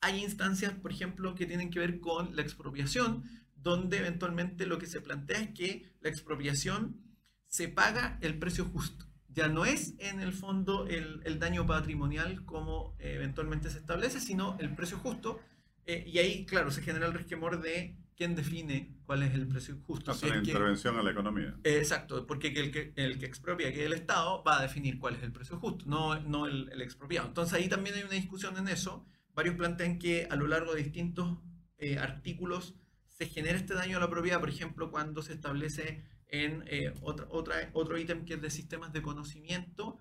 hay 0.00 0.22
instancias, 0.22 0.72
por 0.72 0.92
ejemplo, 0.92 1.34
que 1.34 1.46
tienen 1.46 1.70
que 1.70 1.80
ver 1.80 2.00
con 2.00 2.34
la 2.34 2.42
expropiación, 2.42 3.24
donde 3.62 3.98
eventualmente 3.98 4.66
lo 4.66 4.78
que 4.78 4.86
se 4.86 5.00
plantea 5.00 5.40
es 5.40 5.50
que 5.50 5.92
la 6.00 6.08
expropiación 6.08 7.00
se 7.46 7.68
paga 7.68 8.18
el 8.20 8.38
precio 8.38 8.64
justo. 8.66 9.06
Ya 9.28 9.48
no 9.48 9.64
es 9.64 9.94
en 9.98 10.20
el 10.20 10.32
fondo 10.32 10.86
el, 10.86 11.38
daño 11.38 11.66
patrimonial 11.66 12.44
como 12.44 12.96
eh, 12.98 13.14
eventualmente 13.14 13.70
se 13.70 13.78
establece, 13.78 14.20
sino 14.20 14.56
el 14.58 14.74
precio 14.74 14.98
justo. 14.98 15.40
Eh, 15.86 16.04
y 16.06 16.18
ahí, 16.18 16.44
claro, 16.44 16.70
se 16.70 16.82
genera 16.82 17.06
el 17.06 17.14
resquemor 17.14 17.60
de 17.62 17.96
quién 18.16 18.34
define 18.34 18.96
cuál 19.06 19.22
es 19.22 19.32
el 19.34 19.46
precio 19.46 19.78
justo. 19.86 20.10
Es 20.10 20.22
una 20.22 20.38
intervención 20.38 20.96
a 20.98 21.02
la 21.02 21.12
economía. 21.12 21.54
exacto, 21.62 22.26
porque 22.26 22.48
el 22.48 22.72
que, 22.72 22.92
el 22.96 23.18
que 23.18 23.26
expropia, 23.26 23.72
que 23.72 23.80
es 23.80 23.86
el 23.86 23.92
Estado, 23.92 24.42
va 24.42 24.58
a 24.58 24.62
definir 24.62 24.98
cuál 24.98 25.14
es 25.14 25.22
el 25.22 25.30
precio 25.30 25.58
justo, 25.58 25.84
no, 25.86 26.18
no 26.20 26.46
el, 26.46 26.68
el 26.72 26.82
expropiado. 26.82 27.28
Entonces 27.28 27.54
ahí 27.54 27.68
también 27.68 27.94
hay 27.94 28.02
una 28.02 28.14
discusión 28.14 28.56
en 28.56 28.66
eso. 28.68 29.06
Varios 29.34 29.54
plantean 29.54 30.00
que 30.00 30.26
a 30.28 30.34
lo 30.34 30.48
largo 30.48 30.74
de 30.74 30.82
distintos 30.82 31.38
eh, 31.78 31.96
artículos 31.96 32.74
se 33.18 33.26
genera 33.26 33.58
este 33.58 33.74
daño 33.74 33.96
a 33.96 34.00
la 34.00 34.08
propiedad, 34.08 34.38
por 34.38 34.48
ejemplo, 34.48 34.90
cuando 34.90 35.22
se 35.22 35.32
establece 35.32 36.04
en 36.28 36.62
eh, 36.68 36.94
otra, 37.02 37.26
otra, 37.30 37.70
otro 37.72 37.98
ítem 37.98 38.24
que 38.24 38.34
es 38.34 38.42
de 38.42 38.50
sistemas 38.50 38.92
de 38.92 39.02
conocimiento, 39.02 39.98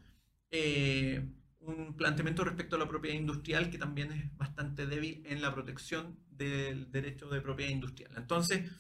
eh, 0.51 1.27
un 1.59 1.95
planteamiento 1.95 2.43
respecto 2.43 2.75
a 2.75 2.79
la 2.79 2.87
propiedad 2.87 3.17
industrial 3.17 3.69
que 3.71 3.79
también 3.79 4.11
es 4.11 4.37
bastante 4.37 4.85
débil 4.85 5.23
en 5.25 5.41
la 5.41 5.53
protección 5.53 6.19
del 6.29 6.91
derecho 6.91 7.27
de 7.29 7.41
propiedad 7.41 7.71
industrial. 7.71 8.11
Entonces, 8.15 8.71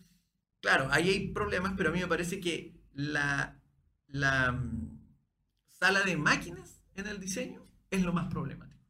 claro, 0.61 0.87
ahí 0.91 1.09
hay 1.09 1.27
problemas, 1.29 1.73
pero 1.75 1.89
a 1.89 1.93
mí 1.93 1.99
me 1.99 2.07
parece 2.07 2.39
que 2.39 2.79
la, 2.93 3.59
la 4.07 4.51
mm, 4.51 4.99
sala 5.71 6.03
de 6.03 6.15
máquinas 6.15 6.79
en 6.93 7.07
el 7.07 7.19
diseño 7.19 7.65
es 7.89 8.03
lo 8.03 8.13
más 8.13 8.27
problemático. 8.27 8.83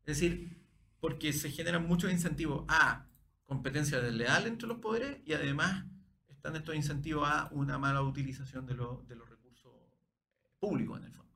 Es 0.00 0.18
decir, 0.18 0.56
porque 1.00 1.32
se 1.32 1.50
generan 1.50 1.86
muchos 1.86 2.12
incentivos 2.12 2.64
a 2.68 3.08
competencia 3.46 4.00
desleal 4.00 4.46
entre 4.46 4.68
los 4.68 4.78
poderes 4.78 5.20
y 5.24 5.32
además 5.32 5.84
están 6.28 6.56
estos 6.56 6.74
incentivos 6.74 7.28
a 7.28 7.48
una 7.52 7.78
mala 7.78 8.02
utilización 8.02 8.66
de, 8.66 8.74
de 8.74 9.16
los 9.16 9.28
recursos 9.28 9.72
públicos 10.58 10.98
en 10.98 11.04
el 11.04 11.12
fondo. 11.12 11.32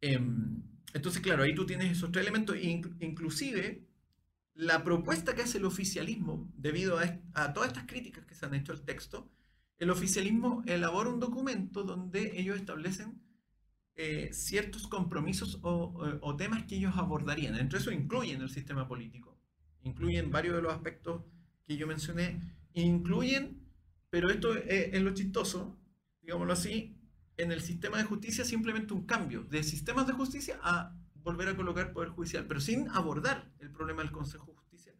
Em, 0.00 0.62
entonces, 0.94 1.22
claro, 1.22 1.42
ahí 1.42 1.54
tú 1.54 1.64
tienes 1.64 1.92
esos 1.92 2.12
tres 2.12 2.26
elementos, 2.26 2.56
inclusive 3.00 3.86
la 4.54 4.84
propuesta 4.84 5.34
que 5.34 5.42
hace 5.42 5.58
el 5.58 5.64
oficialismo, 5.64 6.50
debido 6.56 6.98
a, 6.98 7.52
todas 7.52 7.68
estas 7.68 7.86
críticas 7.86 8.26
que 8.26 8.34
se 8.34 8.44
han 8.44 8.54
hecho 8.54 8.72
al 8.72 8.82
texto, 8.82 9.30
el 9.78 9.90
oficialismo 9.90 10.62
elabora 10.66 11.10
un 11.10 11.18
documento 11.18 11.82
donde 11.82 12.38
ellos 12.38 12.56
establecen 12.56 13.20
eh, 13.94 14.30
ciertos 14.32 14.86
compromisos 14.86 15.58
o, 15.62 16.18
o, 16.20 16.36
temas 16.36 16.64
que 16.64 16.76
ellos 16.76 16.94
abordarían. 16.96 17.56
Entre 17.56 17.78
eso 17.78 17.90
incluyen 17.90 18.42
el 18.42 18.50
sistema 18.50 18.86
político, 18.86 19.38
incluyen 19.82 20.30
varios 20.30 20.56
de 20.56 20.62
los 20.62 20.72
aspectos 20.72 21.22
que 21.66 21.76
yo 21.76 21.86
mencioné, 21.86 22.40
incluyen, 22.74 23.60
pero 24.10 24.30
esto 24.30 24.56
es, 24.56 25.00
lo 25.00 25.14
chistoso, 25.14 25.78
digámoslo 26.20 26.52
así, 26.52 26.96
en 27.36 27.52
el 27.52 27.62
sistema 27.62 27.98
de 27.98 28.04
justicia 28.04 28.44
simplemente 28.44 28.92
un 28.94 29.06
cambio 29.06 29.42
de 29.44 29.62
sistemas 29.62 30.06
de 30.06 30.12
justicia 30.12 30.58
a 30.62 30.94
volver 31.14 31.48
a 31.48 31.56
colocar 31.56 31.92
poder 31.92 32.10
judicial, 32.10 32.46
pero 32.46 32.60
sin 32.60 32.88
abordar 32.88 33.50
el 33.60 33.70
problema 33.70 34.02
del 34.02 34.12
Consejo 34.12 34.46
de 34.46 34.56
Justicia. 34.56 34.92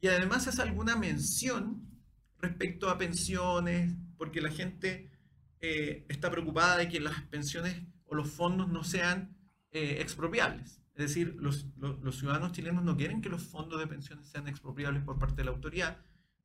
Y 0.00 0.08
además 0.08 0.46
es 0.46 0.58
alguna 0.58 0.96
mención 0.96 1.88
respecto 2.40 2.90
a 2.90 2.98
pensiones, 2.98 3.94
porque 4.16 4.40
la 4.40 4.50
gente 4.50 5.10
eh, 5.60 6.04
está 6.08 6.30
preocupada 6.30 6.76
de 6.76 6.88
que 6.88 7.00
las 7.00 7.22
pensiones 7.22 7.82
o 8.06 8.14
los 8.14 8.30
fondos 8.30 8.68
no 8.68 8.84
sean 8.84 9.36
eh, 9.70 9.98
expropiables. 10.00 10.80
Es 10.98 11.14
decir, 11.14 11.36
los, 11.38 11.64
ciudadanos 12.10 12.50
chilenos 12.50 12.82
no 12.82 12.96
quieren 12.96 13.22
que 13.22 13.28
los 13.28 13.44
fondos 13.44 13.78
de 13.78 13.86
pensiones 13.86 14.26
sean 14.26 14.48
expropiables 14.48 15.04
por 15.04 15.16
parte 15.16 15.36
de 15.36 15.44
la 15.44 15.52
autoridad. 15.52 15.98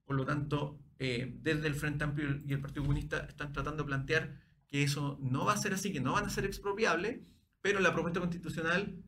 Por 0.06 0.16
lo 0.16 0.26
tanto, 0.26 0.80
eh, 1.00 1.36
desde 1.42 1.66
el 1.66 1.74
Frente 1.74 2.04
Amplio 2.04 2.40
y 2.46 2.54
el 2.54 2.62
Partido 2.62 2.84
Comunista 2.84 3.26
están 3.28 3.52
tratando 3.52 3.82
de 3.82 3.88
plantear 3.88 4.40
que 4.68 4.84
eso 4.84 5.18
no 5.24 5.44
va 5.44 5.54
a 5.54 5.58
ser 5.58 5.74
así, 5.74 5.92
que 5.92 6.02
no 6.02 6.14
van 6.14 6.26
a 6.26 6.30
ser 6.30 6.46
expropiables, 6.46 7.22
pero 7.62 7.80
la 7.80 7.94
propuesta 7.94 8.20
constitucional 8.20 9.02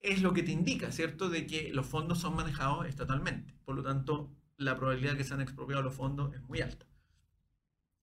es 0.00 0.22
lo 0.22 0.32
que 0.32 0.42
te 0.42 0.52
indica, 0.52 0.90
¿cierto?, 0.92 1.28
de 1.28 1.46
que 1.46 1.74
los 1.74 1.84
fondos 1.84 2.18
son 2.18 2.34
manejados 2.34 2.86
estatalmente. 2.86 3.54
Por 3.66 3.76
lo 3.76 3.82
tanto, 3.82 4.34
la 4.56 4.78
probabilidad 4.78 5.12
de 5.12 5.18
que 5.18 5.24
sean 5.24 5.42
expropiados 5.42 5.84
los 5.84 5.94
fondos 5.94 6.34
es 6.34 6.40
muy 6.44 6.62
alta. 6.62 6.86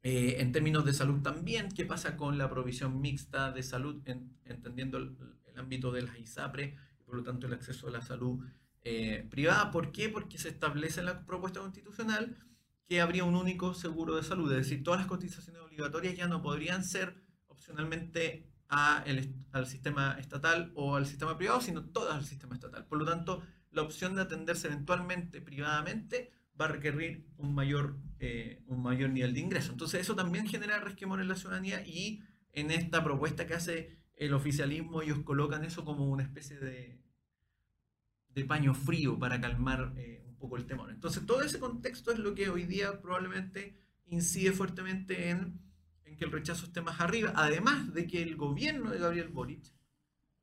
Eh, 0.03 0.35
en 0.41 0.51
términos 0.51 0.85
de 0.85 0.93
salud 0.93 1.23
también, 1.23 1.69
¿qué 1.69 1.85
pasa 1.85 2.17
con 2.17 2.37
la 2.37 2.51
provisión 2.51 3.01
mixta 3.01 3.51
de 3.51 3.63
salud, 3.63 3.99
entendiendo 4.45 4.99
ámbito 5.57 5.91
de 5.91 6.03
las 6.03 6.17
ISAPRE 6.17 6.75
y 6.99 7.03
por 7.03 7.15
lo 7.15 7.23
tanto 7.23 7.47
el 7.47 7.53
acceso 7.53 7.87
a 7.87 7.91
la 7.91 8.01
salud 8.01 8.45
eh, 8.81 9.27
privada? 9.29 9.71
¿Por 9.71 9.91
qué? 9.91 10.09
Porque 10.09 10.37
se 10.37 10.49
establece 10.49 10.99
en 10.99 11.07
la 11.07 11.25
propuesta 11.25 11.59
constitucional 11.59 12.37
que 12.87 13.01
habría 13.01 13.23
un 13.23 13.35
único 13.35 13.73
seguro 13.73 14.15
de 14.15 14.23
salud, 14.23 14.51
es 14.51 14.59
decir, 14.59 14.81
todas 14.81 15.01
las 15.01 15.07
cotizaciones 15.07 15.61
obligatorias 15.61 16.15
ya 16.15 16.27
no 16.27 16.41
podrían 16.41 16.83
ser 16.83 17.21
opcionalmente 17.47 18.47
al 18.69 19.65
sistema 19.65 20.17
estatal 20.19 20.71
o 20.75 20.95
al 20.95 21.05
sistema 21.05 21.37
privado, 21.37 21.61
sino 21.61 21.85
todas 21.85 22.15
al 22.15 22.25
sistema 22.25 22.55
estatal. 22.55 22.85
Por 22.85 22.97
lo 22.99 23.05
tanto, 23.05 23.43
la 23.71 23.81
opción 23.81 24.15
de 24.15 24.21
atenderse 24.21 24.67
eventualmente 24.67 25.41
privadamente 25.41 26.31
va 26.59 26.65
a 26.65 26.69
requerir 26.69 27.27
un 27.37 27.53
mayor, 27.53 27.97
eh, 28.19 28.63
un 28.67 28.81
mayor 28.81 29.09
nivel 29.09 29.33
de 29.33 29.39
ingreso. 29.39 29.71
Entonces 29.71 30.01
eso 30.01 30.15
también 30.15 30.47
genera 30.47 30.79
resquemor 30.79 31.21
en 31.21 31.27
la 31.27 31.35
ciudadanía 31.35 31.85
y 31.85 32.23
en 32.53 32.71
esta 32.71 33.03
propuesta 33.03 33.45
que 33.45 33.53
hace 33.53 33.97
el 34.17 34.33
oficialismo 34.33 35.01
ellos 35.01 35.19
colocan 35.23 35.63
eso 35.63 35.85
como 35.85 36.09
una 36.09 36.23
especie 36.23 36.57
de, 36.57 36.99
de 38.29 38.45
paño 38.45 38.73
frío 38.73 39.17
para 39.17 39.39
calmar 39.39 39.93
eh, 39.95 40.23
un 40.27 40.37
poco 40.37 40.57
el 40.57 40.65
temor. 40.65 40.91
Entonces 40.91 41.25
todo 41.25 41.41
ese 41.41 41.59
contexto 41.59 42.11
es 42.11 42.19
lo 42.19 42.35
que 42.35 42.49
hoy 42.49 42.63
día 42.63 43.01
probablemente 43.01 43.77
incide 44.05 44.51
fuertemente 44.51 45.29
en, 45.29 45.59
en 46.05 46.17
que 46.17 46.25
el 46.25 46.31
rechazo 46.31 46.65
esté 46.65 46.81
más 46.81 46.99
arriba, 46.99 47.33
además 47.35 47.93
de 47.93 48.07
que 48.07 48.21
el 48.21 48.35
gobierno 48.35 48.91
de 48.91 48.99
Gabriel 48.99 49.29
Boric, 49.29 49.71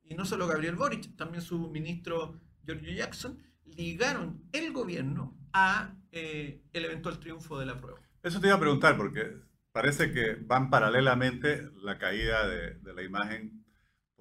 y 0.02 0.14
no 0.14 0.24
solo 0.24 0.46
Gabriel 0.46 0.76
Boric, 0.76 1.16
también 1.16 1.42
su 1.42 1.70
ministro 1.70 2.40
Giorgio 2.64 2.92
Jackson, 2.92 3.38
ligaron 3.64 4.42
el 4.52 4.72
gobierno 4.72 5.36
a 5.52 5.94
eh, 6.12 6.62
el 6.72 6.84
eventual 6.84 7.18
triunfo 7.18 7.58
de 7.58 7.66
la 7.66 7.80
prueba. 7.80 8.00
Eso 8.22 8.40
te 8.40 8.48
iba 8.48 8.56
a 8.56 8.60
preguntar, 8.60 8.96
porque 8.96 9.40
parece 9.72 10.12
que 10.12 10.34
van 10.34 10.70
paralelamente 10.70 11.70
la 11.82 11.98
caída 11.98 12.46
de, 12.46 12.92
la 12.92 13.02
imagen, 13.02 13.63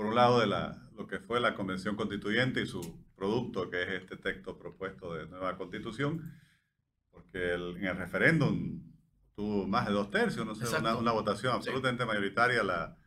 por 0.03 0.09
un 0.09 0.15
lado, 0.15 0.39
de 0.41 0.47
la, 0.47 0.77
lo 0.97 1.07
que 1.07 1.19
fue 1.19 1.39
la 1.39 1.55
Convención 1.55 1.95
Constituyente 1.95 2.61
y 2.61 2.67
su 2.67 2.81
producto, 3.15 3.69
que 3.69 3.83
es 3.83 3.89
este 4.01 4.17
texto 4.17 4.57
propuesto 4.57 5.13
de 5.13 5.27
nueva 5.27 5.55
constitución, 5.57 6.33
porque 7.09 7.53
en 7.53 7.85
el 7.85 7.95
referéndum 7.95 8.81
tuvo 9.33 9.65
más 9.65 9.87
de 9.87 9.93
dos 9.93 10.11
tercios, 10.11 10.45
no 10.45 10.55
sé, 10.55 10.65
una, 10.77 10.97
una, 10.97 11.11
votación 11.13 11.53
absolutamente 11.53 12.05
mayoritaria 12.05 12.63
la, 12.63 12.97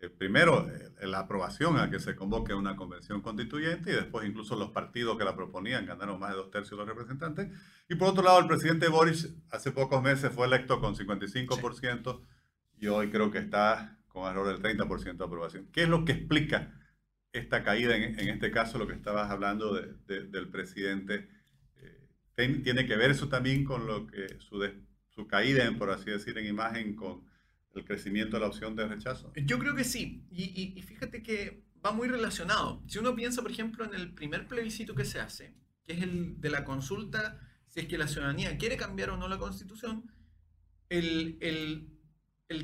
eh, 0.00 0.08
primero, 0.08 0.68
eh, 0.68 1.06
la 1.06 1.20
aprobación 1.20 1.78
a 1.78 1.88
que 1.88 2.00
se 2.00 2.16
convoque 2.16 2.52
una 2.52 2.74
convención 2.74 3.22
constituyente 3.22 3.92
y 3.92 3.94
después 3.94 4.28
incluso 4.28 4.56
los 4.56 4.70
partidos 4.70 5.16
que 5.16 5.24
la 5.24 5.36
proponían 5.36 5.86
ganaron 5.86 6.18
más 6.18 6.30
de 6.30 6.36
dos 6.36 6.50
tercios 6.50 6.76
los 6.78 6.88
representantes. 6.88 7.48
Y 7.88 7.94
por 7.94 8.08
otro 8.08 8.24
lado, 8.24 8.40
el 8.40 8.48
presidente 8.48 8.88
Boris 8.88 9.36
hace 9.50 9.70
pocos 9.70 10.02
meses 10.02 10.32
fue 10.32 10.46
electo 10.46 10.80
con 10.80 10.96
55% 10.96 12.20
y 12.78 12.88
hoy 12.88 13.10
creo 13.10 13.30
que 13.30 13.38
está 13.38 13.99
con 14.10 14.26
alrededor 14.26 14.60
del 14.60 14.78
30% 14.78 15.16
de 15.16 15.24
aprobación. 15.24 15.68
¿Qué 15.72 15.84
es 15.84 15.88
lo 15.88 16.04
que 16.04 16.12
explica 16.12 16.74
esta 17.32 17.62
caída, 17.62 17.96
en, 17.96 18.18
este 18.28 18.50
caso 18.50 18.78
lo 18.78 18.86
que 18.86 18.94
estabas 18.94 19.30
hablando 19.30 19.72
del 19.74 20.48
presidente? 20.48 21.28
Eh, 21.76 22.60
¿Tiene 22.62 22.86
que 22.86 22.96
ver 22.96 23.12
eso 23.12 23.28
también 23.28 23.64
con 23.64 23.86
lo 23.86 24.06
que 24.06 24.38
su, 24.40 24.62
su 25.08 25.26
caída, 25.26 25.70
por 25.78 25.90
así 25.90 26.10
decir, 26.10 26.36
en 26.38 26.46
imagen 26.46 26.96
con 26.96 27.24
el 27.74 27.84
crecimiento 27.84 28.36
de 28.36 28.40
la 28.40 28.48
opción 28.48 28.74
de 28.76 28.86
rechazo? 28.86 29.32
Yo 29.36 29.58
creo 29.58 29.74
que 29.74 29.84
sí. 29.84 30.24
Y, 30.30 30.80
fíjate 30.82 31.22
que 31.22 31.62
va 31.84 31.92
muy 31.92 32.08
relacionado. 32.08 32.82
Si 32.86 32.98
uno 32.98 33.14
piensa, 33.14 33.42
por 33.42 33.50
ejemplo, 33.50 33.84
en 33.84 33.94
el 33.94 34.12
primer 34.12 34.46
plebiscito 34.46 34.94
que 34.94 35.04
se 35.04 35.20
hace, 35.20 35.54
que 35.84 35.94
es 35.94 36.02
el 36.02 36.40
de 36.40 36.50
la 36.50 36.64
consulta, 36.64 37.40
si 37.66 37.80
es 37.80 37.86
que 37.86 37.98
la 37.98 38.08
ciudadanía 38.08 38.58
quiere 38.58 38.76
cambiar 38.76 39.10
o 39.10 39.16
no 39.16 39.28
la 39.28 39.38
constitución, 39.38 40.10
el, 40.88 41.88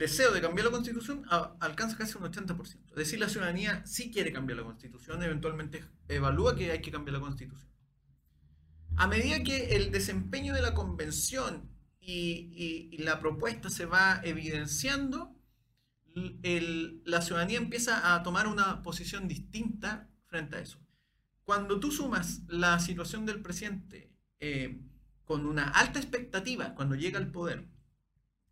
deseo 0.00 0.32
de 0.32 0.40
cambiar 0.40 0.66
la 0.66 0.72
constitución 0.72 1.24
alcanza 1.60 1.96
casi 1.96 2.18
un 2.18 2.24
80%. 2.24 2.90
Es 2.90 2.96
decir, 2.96 3.20
la 3.20 3.28
ciudadanía 3.28 3.86
sí 3.86 4.10
quiere 4.10 4.32
cambiar 4.32 4.58
la 4.58 4.64
constitución, 4.64 5.22
eventualmente 5.22 5.84
evalúa 6.08 6.56
que 6.56 6.72
hay 6.72 6.80
que 6.80 6.90
cambiar 6.90 7.14
la 7.14 7.20
constitución. 7.20 7.70
A 8.96 9.06
medida 9.06 9.44
que 9.44 9.76
el 9.76 9.92
desempeño 9.92 10.54
de 10.54 10.62
la 10.62 10.74
convención 10.74 11.70
y, 12.00 12.96
la 12.98 13.20
propuesta 13.20 13.70
se 13.70 13.86
va 13.86 14.20
evidenciando, 14.24 15.36
la 17.04 17.22
ciudadanía 17.22 17.58
empieza 17.58 18.14
a 18.14 18.24
tomar 18.24 18.48
una 18.48 18.82
posición 18.82 19.28
distinta 19.28 20.10
frente 20.26 20.56
a 20.56 20.60
eso. 20.60 20.80
cuando 21.44 21.78
tú 21.78 21.92
sumas 21.92 22.42
la 22.48 22.80
situación 22.80 23.24
del 23.24 23.40
presidente 23.40 24.10
eh, 24.40 24.80
con 25.24 25.46
una 25.46 25.68
alta 25.68 26.00
expectativa 26.00 26.74
cuando 26.74 26.96
llega 26.96 27.18
al 27.18 27.30
poder, 27.30 27.68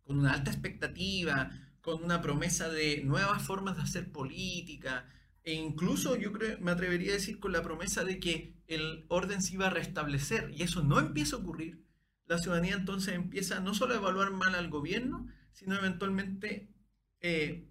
con 0.05 0.19
una 0.19 0.33
alta 0.33 0.51
expectativa, 0.51 1.51
con 1.81 2.03
una 2.03 2.21
promesa 2.21 2.69
de 2.69 3.03
nuevas 3.03 3.41
formas 3.41 3.75
de 3.75 3.83
hacer 3.83 4.11
política, 4.11 5.09
e 5.43 5.53
incluso 5.53 6.15
yo 6.15 6.31
creo, 6.31 6.59
me 6.59 6.71
atrevería 6.71 7.11
a 7.11 7.15
decir 7.15 7.39
con 7.39 7.51
la 7.51 7.61
promesa 7.61 8.03
de 8.03 8.19
que 8.19 8.55
el 8.67 9.05
orden 9.09 9.41
se 9.41 9.55
iba 9.55 9.67
a 9.67 9.71
restablecer, 9.71 10.51
y 10.55 10.63
eso 10.63 10.83
no 10.83 10.99
empieza 10.99 11.35
a 11.35 11.39
ocurrir, 11.39 11.85
la 12.27 12.39
ciudadanía 12.39 12.75
entonces 12.75 13.13
empieza 13.13 13.59
no 13.59 13.73
solo 13.73 13.93
a 13.93 13.97
evaluar 13.97 14.31
mal 14.31 14.55
al 14.55 14.69
gobierno, 14.69 15.27
sino 15.51 15.75
eventualmente 15.75 16.73
eh, 17.21 17.69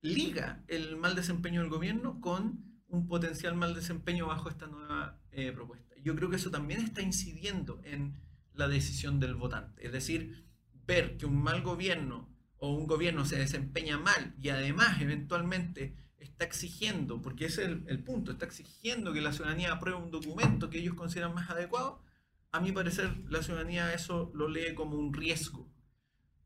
liga 0.00 0.64
el 0.66 0.96
mal 0.96 1.14
desempeño 1.14 1.60
del 1.60 1.70
gobierno 1.70 2.20
con 2.20 2.64
un 2.88 3.06
potencial 3.06 3.54
mal 3.54 3.74
desempeño 3.74 4.26
bajo 4.26 4.48
esta 4.48 4.66
nueva 4.66 5.20
eh, 5.30 5.52
propuesta. 5.52 5.94
Yo 6.02 6.16
creo 6.16 6.28
que 6.28 6.36
eso 6.36 6.50
también 6.50 6.80
está 6.80 7.00
incidiendo 7.00 7.80
en 7.84 8.20
la 8.54 8.68
decisión 8.68 9.20
del 9.20 9.36
votante. 9.36 9.86
Es 9.86 9.92
decir, 9.92 10.44
ver 10.86 11.16
que 11.16 11.26
un 11.26 11.42
mal 11.42 11.62
gobierno 11.62 12.28
o 12.58 12.72
un 12.72 12.86
gobierno 12.86 13.24
se 13.24 13.38
desempeña 13.38 13.98
mal 13.98 14.34
y 14.40 14.50
además 14.50 15.00
eventualmente 15.00 15.96
está 16.18 16.44
exigiendo, 16.44 17.20
porque 17.20 17.46
ese 17.46 17.64
es 17.64 17.70
el, 17.86 18.04
punto, 18.04 18.32
está 18.32 18.46
exigiendo 18.46 19.12
que 19.12 19.20
la 19.20 19.32
ciudadanía 19.32 19.72
apruebe 19.72 19.98
un 19.98 20.10
documento 20.10 20.70
que 20.70 20.78
ellos 20.78 20.94
consideran 20.94 21.34
más 21.34 21.50
adecuado, 21.50 22.02
a 22.52 22.60
mi 22.60 22.70
parecer 22.70 23.10
la 23.28 23.42
ciudadanía 23.42 23.92
eso 23.94 24.30
lo 24.34 24.48
lee 24.48 24.74
como 24.74 24.96
un 24.96 25.12
riesgo. 25.12 25.68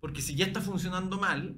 Porque 0.01 0.23
si 0.23 0.35
ya 0.37 0.47
está 0.47 0.61
funcionando 0.61 1.19
mal 1.19 1.57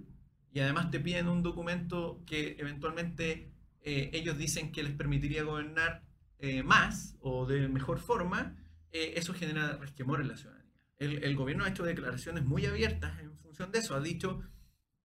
y 0.53 0.61
además 0.61 0.91
te 0.91 1.01
piden 1.01 1.29
un 1.29 1.43
documento 1.43 2.23
que 2.27 2.57
eventualmente 2.59 3.53
eh, 3.83 4.11
ellos 4.13 4.39
dicen 4.39 4.73
que 4.73 4.83
les 4.83 4.93
permitiría 4.93 5.43
gobernar 5.43 6.03
eh, 6.39 6.63
más 6.63 7.17
o 7.21 7.47
de 7.47 7.69
mejor 7.69 8.01
forma, 8.01 8.57
eh, 8.93 9.15
eso 9.17 9.35
genera 9.35 9.77
resquemor 9.77 10.21
en 10.21 10.29
la 10.29 10.37
ciudadanía. 10.37 10.58
El, 10.99 11.37
gobierno 11.37 11.65
ha 11.65 11.69
hecho 11.69 11.85
declaraciones 11.85 12.45
muy 12.45 12.67
abiertas 12.67 13.21
en 13.21 13.37
función 13.39 13.71
de 13.71 13.79
eso. 13.79 13.95
Ha 13.95 14.01
dicho 14.01 14.41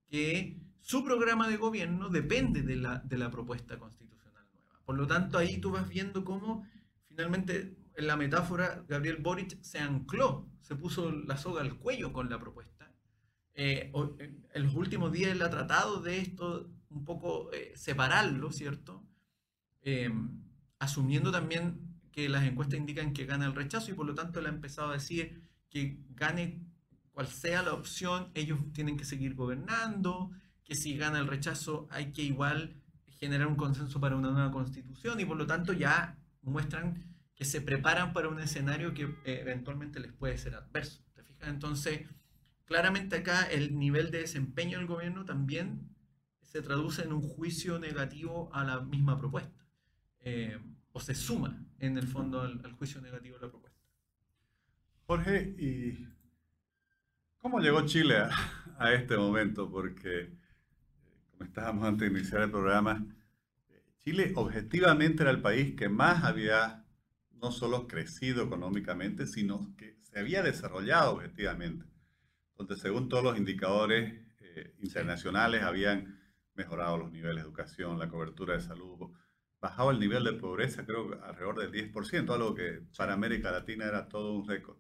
que 0.08 0.60
su 0.80 1.04
programa 1.04 1.48
de 1.48 1.58
gobierno 1.58 2.10
depende 2.10 2.64
de 2.64 2.76
la, 2.78 3.00
de 3.00 3.18
la 3.18 3.30
propuesta 3.30 3.78
constitucional 3.78 4.46
nueva. 4.54 4.80
Por 4.86 4.98
lo 4.98 5.06
tanto, 5.06 5.38
ahí 5.38 5.60
tú 5.60 5.72
vas 5.72 5.88
viendo 5.88 6.26
cómo 6.26 6.68
finalmente 7.08 7.78
en 7.96 8.08
la 8.08 8.18
metáfora 8.18 8.84
Gabriel 8.88 9.18
Boric 9.18 9.62
se 9.62 9.80
ancló, 9.80 10.50
se 10.62 10.76
puso 10.76 11.12
la 11.12 11.38
soga 11.38 11.62
al 11.62 11.78
cuello 11.78 12.12
con 12.12 12.30
la 12.30 12.40
propuesta. 12.40 12.92
Eh, 13.54 13.92
en 14.54 14.64
los 14.64 14.74
últimos 14.74 15.12
días 15.12 15.32
él 15.32 15.42
ha 15.44 15.50
tratado 15.50 16.02
de 16.02 16.18
esto 16.18 16.72
un 16.90 17.06
poco 17.06 17.52
eh, 17.54 17.74
separarlo, 17.76 18.52
¿cierto? 18.52 19.04
Em, 19.82 20.42
asumiendo 20.80 21.32
también 21.32 22.00
que 22.12 22.30
las 22.30 22.46
encuestas 22.46 22.80
indican 22.80 23.14
que 23.14 23.26
gana 23.26 23.46
el 23.46 23.56
rechazo 23.56 23.92
y 23.92 23.94
por 23.94 24.06
lo 24.06 24.16
tanto 24.16 24.40
él 24.40 24.48
ha 24.48 24.50
empezado 24.50 24.90
a 24.90 24.94
decir 24.94 25.42
que 25.74 25.98
gane 26.12 26.62
cual 27.12 27.28
sea 27.28 27.64
la 27.64 27.74
opción, 27.74 28.30
ellos 28.36 28.60
tienen 28.74 28.96
que 28.96 29.06
seguir 29.06 29.34
gobernando, 29.34 30.32
que 30.64 30.76
si 30.76 30.96
gana 30.96 31.20
el 31.20 31.28
rechazo 31.28 31.88
hay 31.90 32.12
que 32.14 32.22
igual 32.22 32.76
generar 33.20 33.48
un 33.48 33.56
consenso 33.56 34.00
para 34.00 34.16
una 34.16 34.30
nueva 34.30 34.52
constitución 34.52 35.20
y 35.20 35.26
por 35.26 35.38
lo 35.38 35.48
tanto 35.48 35.74
ya 35.74 36.18
muestran 36.44 37.04
que 37.36 37.46
se 37.46 37.60
preparan 37.62 38.14
para 38.14 38.30
un 38.30 38.40
escenario 38.40 38.94
que 38.94 39.04
eh, 39.04 39.40
eventualmente 39.42 40.00
les 40.00 40.14
puede 40.14 40.38
ser 40.38 40.56
adverso. 40.56 41.04
Entonces, 41.42 42.08
claramente 42.66 43.18
acá 43.18 43.44
el 43.44 43.78
nivel 43.78 44.12
de 44.12 44.20
desempeño 44.20 44.78
del 44.78 44.88
gobierno 44.88 45.26
también 45.26 45.90
se 46.42 46.62
traduce 46.62 47.02
en 47.02 47.12
un 47.12 47.22
juicio 47.22 47.80
negativo 47.80 48.50
a 48.54 48.64
la 48.64 48.82
misma 48.82 49.18
propuesta. 49.18 49.66
Eh, 50.20 50.60
o 50.92 51.00
se 51.00 51.16
suma 51.16 51.66
en 51.80 51.98
el 51.98 52.08
fondo 52.08 52.42
al, 52.42 52.62
al 52.64 52.74
juicio 52.74 53.02
negativo 53.02 53.36
de 53.38 53.46
la 53.46 53.50
propuesta. 53.50 53.73
Jorge, 55.06 55.54
¿y 55.58 56.08
cómo 57.40 57.60
llegó 57.60 57.86
Chile 57.86 58.18
a, 58.18 58.30
a 58.80 58.94
este 58.94 59.18
momento? 59.18 59.70
Porque 59.70 60.32
estábamos 61.42 61.86
antes 61.86 62.10
de 62.10 62.20
iniciar 62.20 62.42
el 62.42 62.52
programa, 62.52 63.06
Chile 64.00 64.32
objetivamente 64.36 65.24
era 65.24 65.32
el 65.32 65.42
país 65.42 65.76
que 65.76 65.90
más 65.90 66.24
había 66.24 66.86
no 67.32 67.52
solo 67.52 67.88
crecido 67.88 68.44
económicamente, 68.44 69.28
sino 69.28 69.74
que 69.78 69.98
se 70.04 70.20
había 70.20 70.42
desarrollado 70.42 71.16
objetivamente, 71.16 71.86
donde 72.58 72.78
según 72.78 73.10
todos 73.10 73.24
los 73.24 73.38
indicadores 73.38 74.14
eh, 74.40 74.74
internacionales 74.80 75.64
habían 75.64 76.20
mejorado 76.54 76.98
los 76.98 77.12
niveles 77.12 77.38
de 77.38 77.42
educación, 77.42 78.00
la 78.00 78.10
cobertura 78.10 78.54
de 78.56 78.62
salud, 78.62 79.12
bajado 79.60 79.92
el 79.92 80.00
nivel 80.00 80.24
de 80.24 80.34
pobreza, 80.34 80.86
creo 80.86 81.22
alrededor 81.24 81.60
del 81.60 81.92
10%, 81.92 82.34
algo 82.34 82.54
que 82.54 82.84
para 82.98 83.14
América 83.14 83.52
Latina 83.52 83.86
era 83.86 84.08
todo 84.08 84.34
un 84.34 84.48
récord. 84.48 84.78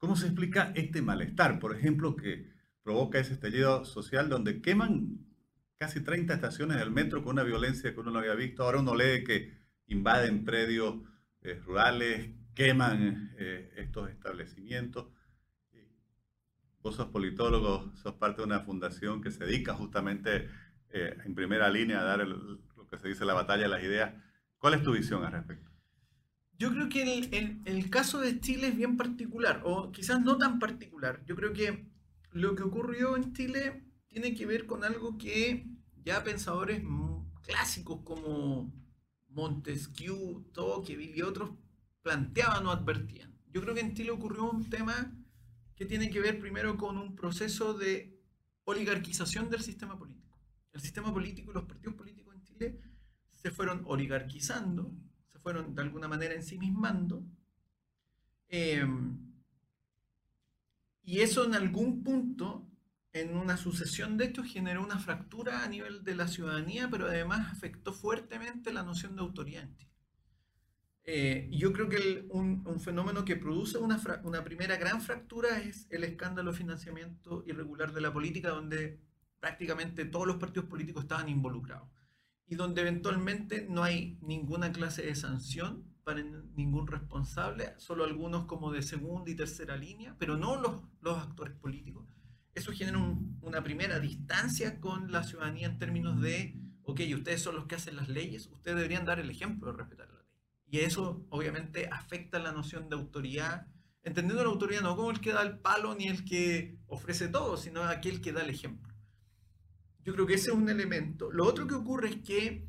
¿Cómo 0.00 0.16
se 0.16 0.26
explica 0.26 0.72
este 0.74 1.02
malestar, 1.02 1.58
por 1.58 1.76
ejemplo, 1.76 2.16
que 2.16 2.50
provoca 2.82 3.18
ese 3.18 3.34
estallido 3.34 3.84
social 3.84 4.28
donde 4.28 4.62
queman 4.62 5.26
casi 5.78 6.00
30 6.00 6.34
estaciones 6.34 6.78
del 6.78 6.90
metro 6.90 7.22
con 7.22 7.32
una 7.32 7.42
violencia 7.42 7.94
que 7.94 8.00
uno 8.00 8.10
no 8.10 8.18
había 8.18 8.34
visto. 8.34 8.62
Ahora 8.62 8.80
uno 8.80 8.94
lee 8.94 9.24
que 9.24 9.58
invaden 9.86 10.44
predios 10.44 10.96
eh, 11.42 11.60
rurales, 11.64 12.30
queman 12.54 13.34
eh, 13.38 13.72
estos 13.76 14.10
establecimientos. 14.10 15.06
Vos 16.82 16.96
sos 16.96 17.08
politólogo, 17.08 17.94
sos 17.96 18.14
parte 18.14 18.42
de 18.42 18.46
una 18.46 18.60
fundación 18.60 19.22
que 19.22 19.30
se 19.30 19.44
dedica 19.44 19.74
justamente 19.74 20.48
eh, 20.90 21.16
en 21.24 21.34
primera 21.34 21.70
línea 21.70 22.00
a 22.00 22.04
dar 22.04 22.26
lo 22.26 22.86
que 22.86 22.98
se 22.98 23.08
dice 23.08 23.24
la 23.24 23.34
batalla 23.34 23.62
de 23.62 23.68
las 23.68 23.82
ideas. 23.82 24.14
¿Cuál 24.58 24.74
es 24.74 24.82
tu 24.82 24.92
visión 24.92 25.24
al 25.24 25.32
respecto? 25.32 25.69
Yo 26.60 26.70
creo 26.70 26.90
que 26.90 27.02
el, 27.64 27.88
caso 27.88 28.20
de 28.20 28.38
Chile 28.38 28.68
es 28.68 28.76
bien 28.76 28.98
particular, 28.98 29.62
o 29.64 29.90
quizás 29.92 30.20
no 30.20 30.36
tan 30.36 30.58
particular. 30.58 31.24
Yo 31.24 31.34
creo 31.34 31.54
que 31.54 31.86
lo 32.32 32.54
que 32.54 32.62
ocurrió 32.62 33.16
en 33.16 33.32
Chile 33.32 33.82
tiene 34.08 34.34
que 34.34 34.44
ver 34.44 34.66
con 34.66 34.84
algo 34.84 35.16
que 35.16 35.66
ya 36.04 36.22
pensadores 36.22 36.82
clásicos 37.44 38.02
como 38.04 38.70
Montesquieu, 39.28 40.50
Tocqueville 40.52 41.16
y 41.16 41.22
otros 41.22 41.52
planteaban 42.02 42.66
o 42.66 42.72
advertían. 42.72 43.34
Yo 43.50 43.62
creo 43.62 43.74
que 43.74 43.80
en 43.80 43.94
Chile 43.94 44.10
ocurrió 44.10 44.50
un 44.50 44.68
tema 44.68 45.16
que 45.76 45.86
tiene 45.86 46.10
que 46.10 46.20
ver 46.20 46.38
primero 46.40 46.76
con 46.76 46.98
un 46.98 47.16
proceso 47.16 47.72
de 47.72 48.20
oligarquización 48.64 49.48
del 49.48 49.62
sistema 49.62 49.98
político. 49.98 50.38
El 50.74 50.82
sistema 50.82 51.10
político 51.10 51.52
y 51.52 51.54
los 51.54 51.64
partidos 51.64 51.94
políticos 51.94 52.34
en 52.34 52.44
Chile 52.44 52.80
se 53.32 53.50
fueron 53.50 53.82
oligarquizando, 53.86 54.94
fueron 55.42 55.74
de 55.74 55.82
alguna 55.82 56.08
manera 56.08 56.34
ensimismando. 56.34 57.22
Eh, 58.48 58.86
y 61.02 61.20
eso 61.20 61.44
en 61.44 61.54
algún 61.54 62.02
punto 62.02 62.66
en 63.12 63.36
una 63.36 63.56
sucesión 63.56 64.16
de 64.16 64.26
hechos 64.26 64.46
generó 64.46 64.84
una 64.84 64.98
fractura 64.98 65.64
a 65.64 65.68
nivel 65.68 66.04
de 66.04 66.14
la 66.14 66.28
ciudadanía, 66.28 66.88
pero 66.90 67.06
además 67.06 67.50
afectó 67.50 67.92
fuertemente 67.92 68.72
la 68.72 68.82
noción 68.82 69.16
de 69.16 69.22
autoridad 69.22 69.64
en. 69.64 69.90
Eh, 71.04 71.48
yo 71.50 71.72
creo 71.72 71.88
que 71.88 72.26
un, 72.30 72.78
fenómeno 72.78 73.24
que 73.24 73.34
produce 73.34 73.78
una, 73.78 74.00
una, 74.22 74.44
primera 74.44 74.76
gran 74.76 75.00
fractura 75.00 75.58
es 75.58 75.88
el 75.90 76.04
escándalo 76.04 76.52
de 76.52 76.58
financiamiento 76.58 77.42
irregular 77.46 77.92
de 77.92 78.00
la 78.00 78.12
política, 78.12 78.50
donde 78.50 79.00
prácticamente 79.40 80.04
todos 80.04 80.26
los 80.26 80.36
partidos 80.36 80.68
políticos 80.68 81.04
estaban 81.04 81.28
involucrados 81.28 81.88
y 82.50 82.56
donde 82.56 82.82
eventualmente 82.82 83.66
no 83.70 83.82
hay 83.82 84.18
ninguna 84.20 84.72
clase 84.72 85.00
de 85.02 85.14
sanción 85.14 85.86
para 86.04 86.22
ningún 86.54 86.86
responsable, 86.86 87.72
solo 87.78 88.04
algunos 88.04 88.44
como 88.44 88.70
de 88.70 88.82
segunda 88.82 89.30
y 89.30 89.34
tercera 89.34 89.78
línea, 89.78 90.14
pero 90.18 90.36
no 90.36 90.60
los, 90.60 90.82
los 91.00 91.16
actores 91.16 91.54
políticos 91.54 92.06
eso 92.54 92.72
genera 92.72 92.98
una 93.42 93.62
primera 93.62 94.00
distancia 94.00 94.80
con 94.80 95.12
la 95.12 95.22
ciudadanía 95.22 95.66
en 95.66 95.78
términos 95.78 96.20
de, 96.20 96.56
ok, 96.82 97.00
ustedes 97.14 97.42
son 97.42 97.56
los 97.56 97.66
que 97.66 97.76
hacen 97.76 97.96
las 97.96 98.08
leyes, 98.08 98.48
ustedes 98.48 98.76
deberían 98.76 99.04
dar 99.04 99.20
el 99.20 99.30
ejemplo 99.30 99.72
de 99.72 99.78
respetar 99.78 100.08
la 100.08 100.20
ley. 100.20 100.26
Y 100.66 100.78
eso 100.80 101.24
obviamente 101.30 101.88
afecta 101.90 102.38
la 102.38 102.52
noción 102.52 102.88
de 102.88 102.96
autoridad, 102.96 103.66
entendiendo 104.02 104.42
la 104.44 104.50
autoridad 104.50 104.82
no 104.82 104.96
como 104.96 105.10
el 105.10 105.20
que 105.20 105.32
da 105.32 105.42
el 105.42 105.58
palo 105.58 105.94
ni 105.94 106.08
el 106.08 106.24
que 106.24 106.78
ofrece 106.86 107.28
todo, 107.28 107.56
sino 107.56 107.82
aquel 107.82 108.20
que 108.20 108.32
da 108.32 108.42
el 108.42 108.50
ejemplo. 108.50 108.89
Creo 110.12 110.26
que 110.26 110.34
ese 110.34 110.50
es 110.50 110.56
un 110.56 110.68
elemento. 110.68 111.30
Lo 111.30 111.44
otro 111.46 111.66
que 111.66 111.74
ocurre 111.74 112.08
es 112.08 112.16
que 112.16 112.68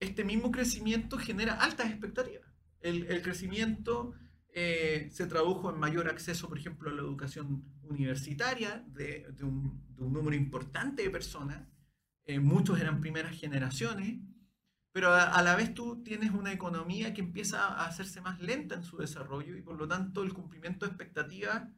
este 0.00 0.24
mismo 0.24 0.50
crecimiento 0.50 1.18
genera 1.18 1.54
altas 1.54 1.90
expectativas. 1.90 2.46
El, 2.80 3.20
crecimiento 3.22 4.12
eh, 4.52 5.08
se 5.10 5.26
tradujo 5.26 5.70
en 5.70 5.80
mayor 5.80 6.08
acceso, 6.08 6.48
por 6.48 6.58
ejemplo, 6.58 6.90
a 6.90 6.92
la 6.92 7.02
educación 7.02 7.64
universitaria 7.82 8.84
de, 8.88 9.26
un, 9.42 9.84
número 9.96 10.36
importante 10.36 11.02
de 11.02 11.10
personas. 11.10 11.66
Eh, 12.24 12.38
muchos 12.38 12.80
eran 12.80 13.00
primeras 13.00 13.38
generaciones, 13.38 14.20
pero 14.92 15.12
a, 15.12 15.42
la 15.42 15.56
vez 15.56 15.74
tú 15.74 16.02
tienes 16.02 16.30
una 16.30 16.52
economía 16.52 17.12
que 17.12 17.20
empieza 17.20 17.66
a 17.66 17.86
hacerse 17.86 18.20
más 18.20 18.40
lenta 18.40 18.76
en 18.76 18.84
su 18.84 18.96
desarrollo 18.96 19.56
y 19.56 19.62
por 19.62 19.76
lo 19.76 19.86
tanto 19.86 20.22
el 20.22 20.32
cumplimiento 20.32 20.86
de 20.86 20.92
expectativas 20.92 21.68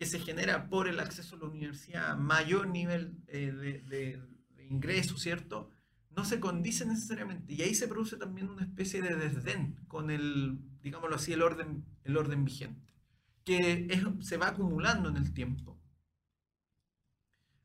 que 0.00 0.06
se 0.06 0.18
genera 0.18 0.70
por 0.70 0.88
el 0.88 0.98
acceso 0.98 1.36
a 1.36 1.40
la 1.40 1.44
universidad, 1.44 2.16
mayor 2.16 2.68
nivel 2.68 3.18
eh, 3.26 3.52
de, 3.52 3.82
de, 3.82 4.64
ingreso, 4.70 5.18
¿cierto? 5.18 5.70
no 6.16 6.24
se 6.24 6.40
condice 6.40 6.86
necesariamente. 6.86 7.52
Y 7.52 7.60
ahí 7.60 7.74
se 7.74 7.86
produce 7.86 8.16
también 8.16 8.48
una 8.48 8.62
especie 8.62 9.02
de 9.02 9.14
desdén 9.14 9.78
con 9.88 10.10
el, 10.10 10.58
digámoslo 10.80 11.16
así, 11.16 11.34
el 11.34 11.42
orden, 11.42 11.84
el 12.04 12.16
orden 12.16 12.46
vigente, 12.46 12.94
que 13.44 13.88
se 14.22 14.38
va 14.38 14.48
acumulando 14.48 15.10
en 15.10 15.18
el 15.18 15.34
tiempo. 15.34 15.78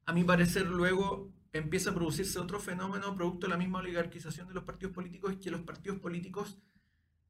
A 0.05 0.11
mi 0.11 0.25
parecer, 0.25 0.67
luego 0.67 1.33
empieza 1.53 1.91
a 1.91 1.95
producirse 1.95 2.37
otro 2.37 2.59
fenómeno 2.59 3.15
producto 3.15 3.47
de 3.47 3.51
la 3.51 3.57
misma 3.57 3.79
oligarquización 3.79 4.49
de 4.49 4.55
los 4.55 4.65
partidos 4.65 4.93
políticos, 4.93 5.31
es 5.31 5.37
que 5.37 5.51
los 5.51 5.61
partidos 5.61 5.99
políticos 5.99 6.59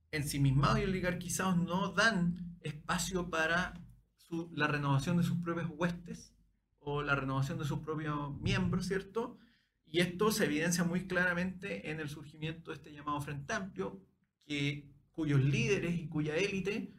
ensimismados 0.10 0.80
y 0.80 0.86
oligarquizados 0.86 1.58
no 1.58 1.90
dan 1.90 2.58
espacio 2.62 3.30
para 3.30 3.85
la 4.30 4.68
renovación 4.68 5.18
de 5.18 5.24
sus 5.24 5.38
propios 5.38 5.70
huestes 5.76 6.34
o 6.80 7.02
la 7.02 7.16
renovación 7.16 7.58
de 7.58 7.66
sus 7.66 7.80
propios 7.80 8.38
miembros, 8.40 8.88
¿cierto? 8.88 9.38
Y 9.86 10.00
esto 10.00 10.32
se 10.32 10.46
evidencia 10.46 10.84
muy 10.84 11.08
claramente 11.08 11.90
en 11.90 12.00
el 12.00 12.10
surgimiento 12.10 12.72
de 12.72 12.78
este 12.78 12.94
llamado 12.94 13.22
Frente 13.22 13.54
Amplio, 13.54 14.02
que, 14.46 14.92
cuyos 15.12 15.44
líderes 15.44 15.96
y 15.96 16.08
cuya 16.08 16.36
élite 16.36 16.94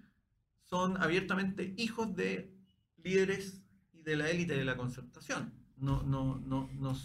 son 0.63 1.01
abiertamente 1.03 1.75
hijos 1.77 2.17
de 2.17 2.53
líderes 2.97 3.63
y 3.93 4.03
de 4.03 4.17
la 4.17 4.31
élite 4.31 4.57
de 4.57 4.65
la 4.65 4.77
concertación. 4.77 5.53
No, 5.77 6.03
no, 6.03 6.37
no, 6.37 6.71
no, 6.73 6.97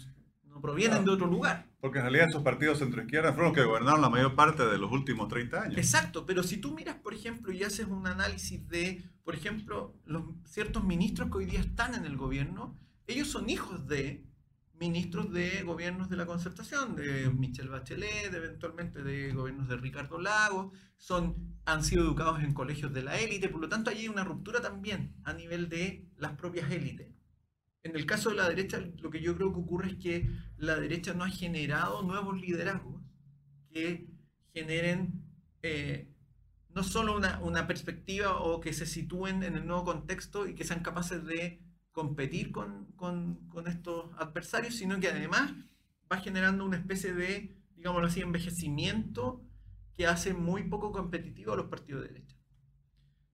no 0.44 0.60
provienen 0.60 1.04
de 1.04 1.10
otro 1.10 1.26
lugar. 1.26 1.71
Porque 1.82 1.98
en 1.98 2.04
realidad 2.04 2.28
esos 2.28 2.44
partidos 2.44 2.78
centroizquierda 2.78 3.32
fueron 3.32 3.48
los 3.48 3.60
que 3.60 3.64
gobernaron 3.64 4.00
la 4.00 4.08
mayor 4.08 4.36
parte 4.36 4.64
de 4.64 4.78
los 4.78 4.92
últimos 4.92 5.26
30 5.26 5.62
años. 5.62 5.76
Exacto, 5.76 6.24
pero 6.24 6.44
si 6.44 6.58
tú 6.58 6.72
miras, 6.72 6.94
por 6.94 7.12
ejemplo, 7.12 7.52
y 7.52 7.64
haces 7.64 7.88
un 7.88 8.06
análisis 8.06 8.68
de, 8.68 9.02
por 9.24 9.34
ejemplo, 9.34 9.92
los 10.04 10.22
ciertos 10.44 10.84
ministros 10.84 11.28
que 11.28 11.38
hoy 11.38 11.46
día 11.46 11.58
están 11.58 11.96
en 11.96 12.04
el 12.04 12.16
gobierno, 12.16 12.78
ellos 13.08 13.26
son 13.26 13.50
hijos 13.50 13.88
de 13.88 14.24
ministros 14.78 15.32
de 15.32 15.64
gobiernos 15.64 16.08
de 16.08 16.16
la 16.16 16.24
concertación, 16.24 16.94
de 16.94 17.28
Michelle 17.30 17.68
Bachelet, 17.68 18.32
eventualmente 18.32 19.02
de 19.02 19.32
gobiernos 19.32 19.66
de 19.66 19.76
Ricardo 19.76 20.20
Lagos, 20.20 20.72
son, 20.98 21.56
han 21.64 21.82
sido 21.82 22.04
educados 22.04 22.44
en 22.44 22.54
colegios 22.54 22.92
de 22.92 23.02
la 23.02 23.18
élite, 23.18 23.48
por 23.48 23.60
lo 23.60 23.68
tanto 23.68 23.90
hay 23.90 24.06
una 24.06 24.22
ruptura 24.22 24.60
también 24.60 25.16
a 25.24 25.32
nivel 25.32 25.68
de 25.68 26.06
las 26.16 26.34
propias 26.34 26.70
élites. 26.70 27.08
En 27.82 27.96
el 27.96 28.06
caso 28.06 28.30
de 28.30 28.36
la 28.36 28.48
derecha, 28.48 28.78
lo 28.98 29.10
que 29.10 29.20
yo 29.20 29.34
creo 29.36 29.52
que 29.52 29.58
ocurre 29.58 29.90
es 29.90 29.96
que 29.96 30.30
la 30.56 30.76
derecha 30.76 31.14
no 31.14 31.24
ha 31.24 31.30
generado 31.30 32.02
nuevos 32.02 32.40
liderazgos 32.40 33.02
que 33.70 34.06
generen 34.52 35.24
eh, 35.62 36.08
no 36.74 36.82
solo 36.84 37.16
una, 37.16 37.40
una 37.40 37.66
perspectiva 37.66 38.40
o 38.40 38.60
que 38.60 38.72
se 38.72 38.86
sitúen 38.86 39.42
en 39.42 39.56
el 39.56 39.66
nuevo 39.66 39.84
contexto 39.84 40.46
y 40.46 40.54
que 40.54 40.64
sean 40.64 40.82
capaces 40.82 41.24
de 41.24 41.60
competir 41.92 42.50
con, 42.52 42.88
estos 43.66 44.10
adversarios, 44.16 44.74
sino 44.74 44.98
que 44.98 45.08
además 45.08 45.52
va 46.10 46.18
generando 46.18 46.64
una 46.64 46.78
especie 46.78 47.12
de, 47.12 47.54
digámoslo 47.76 48.08
así, 48.08 48.20
envejecimiento 48.20 49.44
que 49.94 50.06
hace 50.06 50.32
muy 50.32 50.64
poco 50.64 50.90
competitivo 50.90 51.52
a 51.52 51.56
los 51.56 51.66
partidos 51.66 52.02
de 52.02 52.08
derecha. 52.08 52.36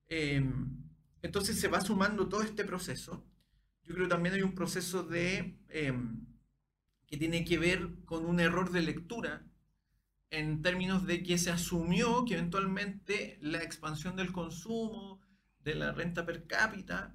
Em, 0.08 0.82
entonces 1.22 1.60
se 1.60 1.68
va 1.68 1.80
sumando 1.80 2.28
todo 2.28 2.42
este 2.42 2.64
proceso. 2.64 3.24
Yo 3.88 3.94
creo 3.94 4.06
que 4.06 4.14
también 4.14 4.34
hay 4.34 4.42
un 4.42 4.54
proceso 4.54 5.02
de, 5.02 5.56
em, 5.70 6.26
que 7.06 7.16
tiene 7.16 7.42
que 7.46 7.58
ver 7.58 7.88
con 8.04 8.26
un 8.26 8.38
error 8.38 8.70
de 8.70 8.82
lectura 8.82 9.46
en 10.30 10.60
términos 10.60 11.06
de 11.06 11.22
que 11.22 11.38
se 11.38 11.50
asumió 11.50 12.26
que 12.26 12.34
eventualmente 12.34 13.38
la 13.40 13.62
expansión 13.62 14.14
del 14.14 14.30
consumo, 14.30 15.22
de 15.64 15.74
la 15.74 15.92
renta 15.92 16.26
per 16.26 16.46
cápita, 16.46 17.14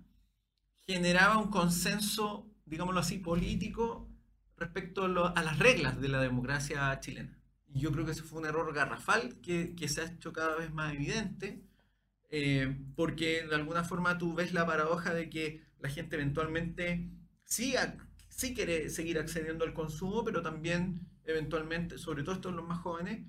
generaba 0.87 1.37
un 1.37 1.51
consenso, 1.51 2.49
digámoslo 2.65 3.01
así, 3.01 3.19
político 3.19 4.09
respecto 4.57 5.05
a, 5.05 5.43
las 5.43 5.59
reglas 5.59 6.01
de 6.01 6.07
la 6.07 6.21
democracia 6.21 6.99
chilena. 7.01 7.37
Y 7.67 7.81
yo 7.81 7.91
creo 7.91 8.03
que 8.03 8.13
ese 8.13 8.23
fue 8.23 8.39
un 8.39 8.47
error 8.47 8.73
garrafal 8.73 9.39
que, 9.41 9.75
se 9.87 10.01
ha 10.01 10.05
hecho 10.05 10.33
cada 10.33 10.55
vez 10.55 10.73
más 10.73 10.91
evidente, 10.95 11.61
eh, 12.31 12.75
porque 12.95 13.45
de 13.47 13.53
alguna 13.53 13.83
forma 13.83 14.17
tú 14.17 14.33
ves 14.33 14.53
la 14.53 14.65
paradoja 14.65 15.13
de 15.13 15.29
que 15.29 15.61
la 15.83 15.89
gente 15.89 16.15
eventualmente 16.15 17.11
sí, 17.43 17.75
sí 18.29 18.55
quiere 18.55 18.89
seguir 18.89 19.19
accediendo 19.19 19.65
al 19.65 19.73
consumo, 19.73 20.23
pero 20.23 20.41
también 20.41 21.09
eventualmente, 21.25 21.97
sobre 21.97 22.23
todo 22.23 22.35
estos 22.35 22.53
los 22.53 22.65
más 22.65 22.79
jóvenes, 22.79 23.27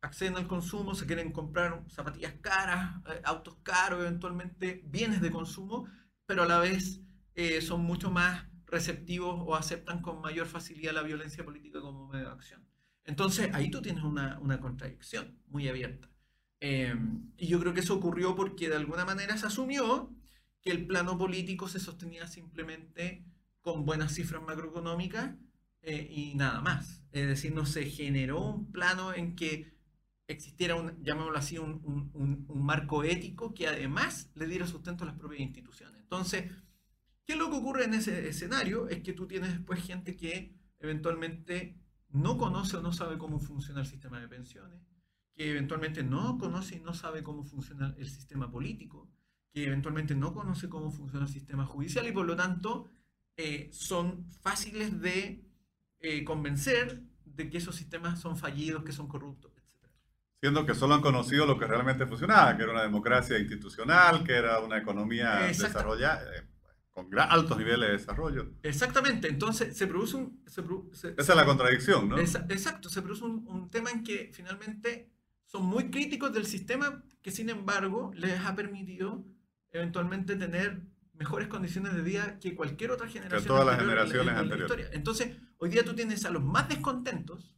acceden 0.00 0.36
al 0.36 0.48
consumo, 0.48 0.96
se 0.96 1.06
quieren 1.06 1.30
comprar 1.30 1.84
zapatillas 1.88 2.34
caras, 2.40 2.96
eh, 3.08 3.20
autos 3.22 3.58
caros, 3.62 4.00
eventualmente 4.00 4.82
bienes 4.86 5.20
de 5.20 5.30
consumo, 5.30 5.88
pero 6.26 6.42
a 6.42 6.46
la 6.46 6.58
vez 6.58 7.00
eh, 7.36 7.60
son 7.60 7.82
mucho 7.82 8.10
más 8.10 8.46
receptivos 8.66 9.36
o 9.46 9.54
aceptan 9.54 10.02
con 10.02 10.20
mayor 10.20 10.48
facilidad 10.48 10.92
la 10.92 11.02
violencia 11.02 11.44
política 11.44 11.80
como 11.80 12.08
medio 12.08 12.26
de 12.26 12.32
acción. 12.32 12.66
Entonces, 13.04 13.50
ahí 13.54 13.70
tú 13.70 13.80
tienes 13.80 14.02
una, 14.02 14.40
contradicción 14.60 15.38
muy 15.46 15.68
abierta. 15.68 16.10
Em, 16.58 17.30
y 17.36 17.46
yo 17.46 17.60
creo 17.60 17.72
que 17.72 17.80
eso 17.80 17.94
ocurrió 17.94 18.34
porque 18.34 18.68
de 18.68 18.74
alguna 18.74 19.04
manera 19.04 19.36
se 19.36 19.46
asumió 19.46 20.10
que 20.66 20.72
el 20.72 20.84
plano 20.84 21.16
político 21.16 21.68
se 21.68 21.78
sostenía 21.78 22.26
simplemente 22.26 23.24
con 23.60 23.84
buenas 23.84 24.12
cifras 24.12 24.42
macroeconómicas 24.42 25.36
eh, 25.80 26.08
y 26.10 26.34
nada 26.34 26.60
más. 26.60 27.04
Es 27.12 27.28
decir, 27.28 27.54
no 27.54 27.64
se 27.66 27.88
generó 27.88 28.44
un 28.44 28.72
plano 28.72 29.14
en 29.14 29.36
que 29.36 29.72
existiera, 30.26 30.74
un, 30.74 31.00
llamémoslo 31.04 31.38
así, 31.38 31.56
un, 31.56 32.10
un, 32.12 32.64
marco 32.64 33.04
ético 33.04 33.54
que 33.54 33.68
además 33.68 34.32
le 34.34 34.48
diera 34.48 34.66
sustento 34.66 35.04
a 35.04 35.06
las 35.06 35.16
propias 35.16 35.42
instituciones. 35.42 36.00
Entonces, 36.00 36.50
¿qué 37.24 37.34
es 37.34 37.38
lo 37.38 37.48
que 37.48 37.58
ocurre 37.58 37.84
en 37.84 37.94
ese 37.94 38.28
escenario? 38.28 38.88
Es 38.88 39.02
que 39.02 39.12
tú 39.12 39.28
tienes 39.28 39.52
después 39.52 39.80
gente 39.84 40.16
que 40.16 40.52
eventualmente 40.80 41.78
no 42.08 42.38
conoce 42.38 42.78
o 42.78 42.82
no 42.82 42.92
sabe 42.92 43.18
cómo 43.18 43.38
funciona 43.38 43.82
el 43.82 43.86
sistema 43.86 44.18
de 44.18 44.26
pensiones, 44.26 44.80
que 45.36 45.48
eventualmente 45.48 46.02
no 46.02 46.38
conoce 46.38 46.74
y 46.74 46.80
no 46.80 46.92
sabe 46.92 47.22
cómo 47.22 47.44
funciona 47.44 47.94
el 47.98 48.08
sistema 48.08 48.50
político, 48.50 49.08
que 49.56 49.64
eventualmente 49.64 50.14
no 50.14 50.34
conoce 50.34 50.68
cómo 50.68 50.90
funciona 50.90 51.24
el 51.24 51.32
sistema 51.32 51.64
judicial 51.64 52.06
y 52.06 52.12
por 52.12 52.26
lo 52.26 52.36
tanto 52.36 52.90
eh, 53.38 53.70
son 53.72 54.26
fáciles 54.42 55.00
de 55.00 55.46
eh, 56.00 56.24
convencer 56.24 57.00
de 57.24 57.48
que 57.48 57.56
esos 57.56 57.74
sistemas 57.74 58.20
son 58.20 58.36
fallidos, 58.36 58.84
que 58.84 58.92
son 58.92 59.08
corruptos 59.08 59.52
siendo 60.38 60.66
que 60.66 60.74
solo 60.74 60.94
han 60.94 61.00
conocido 61.00 61.46
lo 61.46 61.58
que 61.58 61.66
realmente 61.66 62.06
funcionaba, 62.06 62.54
que 62.54 62.64
era 62.64 62.72
una 62.72 62.82
democracia 62.82 63.38
institucional, 63.38 64.22
que 64.22 64.34
era 64.34 64.60
una 64.60 64.76
economía 64.76 65.38
desarrollada, 65.46 66.22
eh, 66.36 66.46
con 66.90 67.08
altos 67.18 67.56
niveles 67.56 67.88
de 67.88 67.96
desarrollo. 67.96 68.52
Exactamente, 68.62 69.28
entonces 69.28 69.74
se 69.74 69.86
produce 69.86 70.16
un... 70.18 70.44
Esa 70.46 71.08
es 71.16 71.28
la 71.34 71.46
contradicción, 71.46 72.10
¿no? 72.10 72.18
exacto, 72.18 72.90
se 72.90 73.00
produce 73.00 73.24
un, 73.24 73.70
tema 73.70 73.90
en 73.90 74.04
que 74.04 74.30
finalmente 74.34 75.10
son 75.46 75.64
muy 75.64 75.90
críticos 75.90 76.34
del 76.34 76.44
sistema 76.44 77.02
que 77.22 77.30
sin 77.30 77.48
embargo 77.48 78.12
les 78.14 78.38
ha 78.38 78.54
permitido 78.54 79.24
eventualmente 79.72 80.36
tener 80.36 80.82
mejores 81.18 81.48
condiciones 81.48 81.94
de 81.94 82.02
vida 82.02 82.38
que 82.38 82.54
cualquier 82.54 82.90
otra 82.90 83.08
generación. 83.08 83.42
Que 83.42 83.48
todas 83.48 83.66
las 83.66 83.78
generaciones 83.78 84.34
anteriores. 84.34 84.90
Entonces, 84.92 85.36
hoy 85.58 85.70
día 85.70 85.84
tú 85.84 85.94
tienes 85.94 86.24
a 86.24 86.30
los 86.30 86.42
más 86.42 86.68
descontentos, 86.68 87.56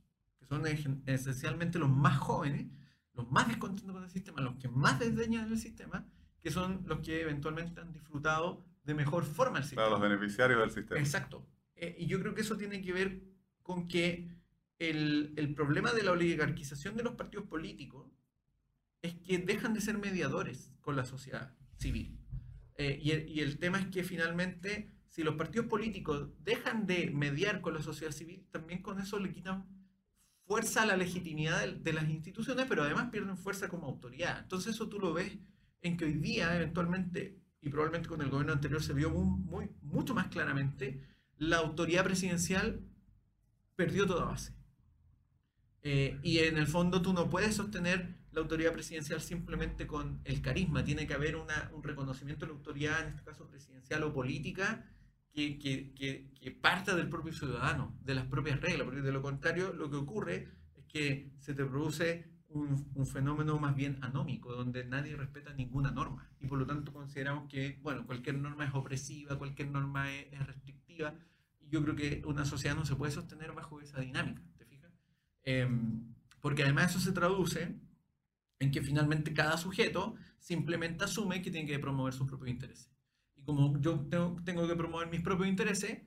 son 0.48 0.64
esencialmente 1.06 1.78
los 1.78 1.90
más 1.90 2.16
jóvenes, 2.18 2.66
los 3.14 3.30
más 3.30 3.48
descontentos 3.48 3.92
con 3.92 4.04
el 4.04 4.10
sistema, 4.10 4.40
los 4.40 4.56
que 4.56 4.68
más 4.68 4.98
desdeñan 4.98 5.50
el 5.50 5.58
sistema, 5.58 6.06
que 6.40 6.50
son 6.50 6.84
los 6.86 7.00
que 7.00 7.20
eventualmente 7.20 7.80
han 7.80 7.92
disfrutado 7.92 8.64
de 8.84 8.94
mejor 8.94 9.24
forma 9.24 9.58
el 9.58 9.64
sistema. 9.64 9.88
los 9.88 10.00
beneficiarios 10.00 10.60
del 10.60 10.70
sistema. 10.70 11.00
Exacto. 11.00 11.46
Eh, 11.74 11.96
y 11.98 12.06
yo 12.06 12.20
creo 12.20 12.34
que 12.34 12.40
eso 12.40 12.56
tiene 12.56 12.80
que 12.80 12.92
ver 12.92 13.20
con 13.62 13.88
que 13.88 14.30
el, 14.78 15.34
el, 15.36 15.54
problema 15.54 15.92
de 15.92 16.02
la 16.02 16.12
oligarquización 16.12 16.96
de 16.96 17.02
los 17.02 17.14
partidos 17.14 17.46
políticos 17.46 18.06
es 19.02 19.14
que 19.14 19.38
dejan 19.38 19.74
de 19.74 19.80
ser 19.80 19.98
mediadores 19.98 20.72
con 20.80 20.96
la 20.96 21.04
sociedad 21.04 21.57
civil. 21.78 22.18
Eh, 22.74 22.98
y, 23.02 23.10
el, 23.10 23.28
y 23.28 23.40
el 23.40 23.58
tema 23.58 23.80
es 23.80 23.86
que 23.86 24.04
finalmente, 24.04 24.90
si 25.08 25.22
los 25.22 25.36
partidos 25.36 25.66
políticos 25.66 26.28
dejan 26.44 26.86
de 26.86 27.10
mediar 27.10 27.60
con 27.60 27.74
la 27.74 27.82
sociedad 27.82 28.12
civil, 28.12 28.46
también 28.50 28.82
con 28.82 29.00
eso 29.00 29.18
le 29.18 29.32
quitan 29.32 29.66
fuerza 30.48 30.86
la 30.86 30.96
legitimidad 30.96 31.68
de, 31.68 31.92
las 31.92 32.08
instituciones, 32.08 32.64
pero 32.66 32.82
además 32.82 33.10
pierden 33.10 33.36
fuerza 33.36 33.68
como 33.68 33.86
autoridad. 33.86 34.38
Entonces 34.40 34.74
eso 34.74 34.88
tú 34.88 34.98
lo 34.98 35.12
ves 35.12 35.38
en 35.82 35.98
que 35.98 36.06
hoy 36.06 36.14
día, 36.14 36.56
eventualmente, 36.56 37.38
y 37.60 37.68
probablemente 37.68 38.08
con 38.08 38.22
el 38.22 38.30
gobierno 38.30 38.54
anterior 38.54 38.82
se 38.82 38.94
vio 38.94 39.10
muy, 39.10 39.70
mucho 39.82 40.14
más 40.14 40.28
claramente, 40.28 41.02
la 41.36 41.58
autoridad 41.58 42.02
presidencial 42.02 42.80
perdió 43.76 44.06
toda 44.06 44.24
base. 44.24 44.54
Eh, 45.82 46.18
y 46.22 46.38
en 46.38 46.56
el 46.56 46.66
fondo 46.66 47.02
tú 47.02 47.12
no 47.12 47.28
puedes 47.28 47.54
sostener 47.54 48.17
la 48.32 48.40
autoridad 48.40 48.72
presidencial 48.72 49.20
simplemente 49.20 49.86
con 49.86 50.20
el 50.24 50.42
carisma, 50.42 50.84
tiene 50.84 51.06
que 51.06 51.14
haber 51.14 51.36
un 51.36 51.82
reconocimiento 51.82 52.46
de 52.46 52.52
la 52.52 52.58
autoridad, 52.58 53.02
en 53.02 53.08
este 53.08 53.24
caso 53.24 53.48
presidencial 53.48 54.02
o 54.02 54.12
política, 54.12 54.84
que, 55.32 55.58
que, 55.58 56.32
que, 56.34 56.50
parta 56.50 56.96
del 56.96 57.08
propio 57.08 57.32
ciudadano, 57.32 57.96
de 58.02 58.14
las 58.14 58.26
propias 58.26 58.60
reglas, 58.60 58.84
porque 58.84 59.02
de 59.02 59.12
lo 59.12 59.22
contrario 59.22 59.72
lo 59.72 59.88
que 59.88 59.96
ocurre 59.96 60.48
es 60.76 60.84
que 60.86 61.30
se 61.38 61.54
te 61.54 61.64
produce 61.64 62.28
un, 62.48 62.90
un, 62.94 63.06
fenómeno 63.06 63.58
más 63.58 63.76
bien 63.76 63.98
anómico, 64.02 64.52
donde 64.52 64.84
nadie 64.84 65.14
respeta 65.16 65.52
ninguna 65.52 65.90
norma 65.92 66.28
y 66.40 66.46
por 66.46 66.58
lo 66.58 66.66
tanto 66.66 66.92
consideramos 66.92 67.48
que, 67.48 67.78
bueno, 67.82 68.06
cualquier 68.06 68.38
norma 68.38 68.64
es 68.64 68.74
opresiva, 68.74 69.38
cualquier 69.38 69.70
norma 69.70 70.10
es, 70.12 70.46
restrictiva 70.46 71.14
y 71.60 71.68
yo 71.68 71.82
creo 71.82 71.94
que 71.94 72.22
una 72.26 72.44
sociedad 72.44 72.74
no 72.74 72.84
se 72.84 72.96
puede 72.96 73.12
sostener 73.12 73.52
bajo 73.52 73.80
esa 73.80 74.00
dinámica, 74.00 74.42
¿te 74.56 74.64
fijas? 74.64 74.90
Em, 75.44 76.14
porque 76.40 76.64
además 76.64 76.90
eso 76.90 77.00
se 77.00 77.12
traduce 77.12 77.76
en 78.58 78.70
que 78.70 78.82
finalmente 78.82 79.32
cada 79.32 79.56
sujeto 79.56 80.14
simplemente 80.38 81.04
asume 81.04 81.42
que 81.42 81.50
tiene 81.50 81.66
que 81.66 81.78
promover 81.78 82.12
sus 82.12 82.26
propios 82.26 82.50
intereses. 82.50 82.90
Y 83.36 83.42
como 83.44 83.78
yo 83.80 84.00
tengo, 84.10 84.36
tengo 84.44 84.66
que 84.66 84.76
promover 84.76 85.08
mis 85.08 85.20
propios 85.20 85.48
intereses, 85.48 86.02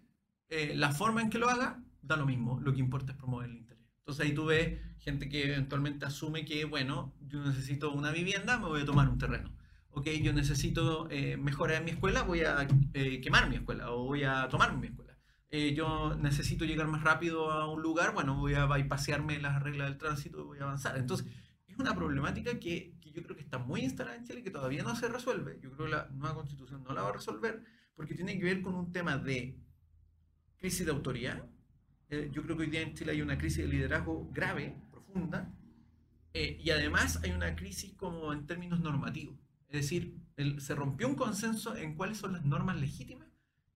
eh, 0.50 0.74
la 0.76 0.92
forma 0.92 1.22
en 1.22 1.30
que 1.30 1.40
lo 1.40 1.50
haga 1.50 1.84
da 2.02 2.18
lo 2.18 2.26
mismo, 2.26 2.60
lo 2.60 2.74
que 2.74 2.80
importa 2.80 3.14
es 3.14 3.18
promover 3.18 3.50
el 3.50 3.58
interés. 3.58 3.86
Entonces 4.00 4.26
ahí 4.26 4.34
tú 4.34 4.46
ves 4.46 4.80
gente 5.00 5.30
que 5.30 5.46
eventualmente 5.46 6.06
asume 6.06 6.46
que, 6.46 6.66
bueno, 6.66 7.14
yo 7.28 7.44
necesito 7.44 7.92
una 7.92 8.12
vivienda, 8.12 8.58
me 8.58 8.66
voy 8.66 8.82
a 8.82 8.86
tomar 8.86 9.08
un 9.10 9.18
terreno. 9.18 9.52
Ok, 9.92 10.08
yo 10.22 10.34
necesito 10.34 11.08
eh, 11.12 11.38
mejorar 11.38 11.84
mi 11.84 11.92
escuela, 11.92 12.24
voy 12.24 12.42
a 12.42 12.68
eh, 12.94 13.20
quemar 13.22 13.50
mi 13.50 13.56
escuela 13.58 13.92
o 13.92 14.06
voy 14.06 14.24
a 14.24 14.48
tomar 14.50 14.76
mi 14.78 14.88
escuela. 14.88 15.18
Eh, 15.50 15.74
yo 15.76 16.16
necesito 16.16 16.64
llegar 16.64 16.88
más 16.88 17.04
rápido 17.04 17.52
a 17.52 17.68
un 17.68 17.82
lugar, 17.82 18.14
bueno, 18.14 18.38
voy 18.38 18.54
a 18.54 18.66
bypasearme 18.66 19.38
las 19.40 19.62
reglas 19.62 19.90
del 19.90 19.98
tránsito 19.98 20.40
y 20.40 20.44
voy 20.44 20.60
a 20.60 20.64
avanzar. 20.64 20.98
Entonces, 20.98 21.28
es 21.28 21.34
una 21.82 21.96
problemática 21.96 22.60
que, 22.60 22.96
que, 23.02 23.12
yo 23.12 23.24
creo 23.24 23.36
que 23.36 23.44
está 23.44 23.58
muy 23.58 23.82
instalada 23.82 24.16
en 24.16 24.24
Chile 24.26 24.44
que 24.44 24.52
todavía 24.52 24.84
no 24.84 24.96
se 24.96 25.08
resuelve. 25.08 25.60
Yo 25.62 25.72
creo 25.72 25.86
que 25.86 25.92
la 25.92 26.10
nueva 26.12 26.36
constitución 26.36 26.84
no 26.84 26.94
la 26.94 27.02
va 27.02 27.10
a 27.10 27.14
resolver 27.14 27.64
porque 27.96 28.16
tiene 28.16 28.38
que 28.40 28.46
ver 28.46 28.62
con 28.62 28.76
un 28.76 28.92
tema 28.92 29.18
de 29.18 29.60
crisis 30.58 30.86
de 30.86 30.92
autoridad. 30.92 31.46
Eh, 32.10 32.30
yo 32.32 32.44
creo 32.44 32.56
que 32.58 32.64
hoy 32.64 32.70
día 32.70 32.82
en 32.82 32.94
Chile 32.94 33.12
hay 33.12 33.22
una 33.22 33.38
crisis 33.38 33.60
de 33.60 33.68
liderazgo 33.68 34.30
grave, 34.32 34.76
profunda, 34.92 35.54
eh, 36.34 36.58
y 36.64 36.70
además 36.70 37.20
hay 37.24 37.32
una 37.32 37.56
crisis 37.56 37.94
como 37.94 38.32
en 38.34 38.46
términos 38.48 38.80
normativos. 38.80 39.36
Es 39.70 39.82
decir, 39.82 40.18
el, 40.38 40.62
se 40.62 40.76
rompió 40.76 41.08
un 41.08 41.16
consenso 41.16 41.76
en 41.76 41.96
cuáles 41.96 42.18
son 42.18 42.34
las 42.34 42.46
normas 42.46 42.80
legítimas 42.80 43.28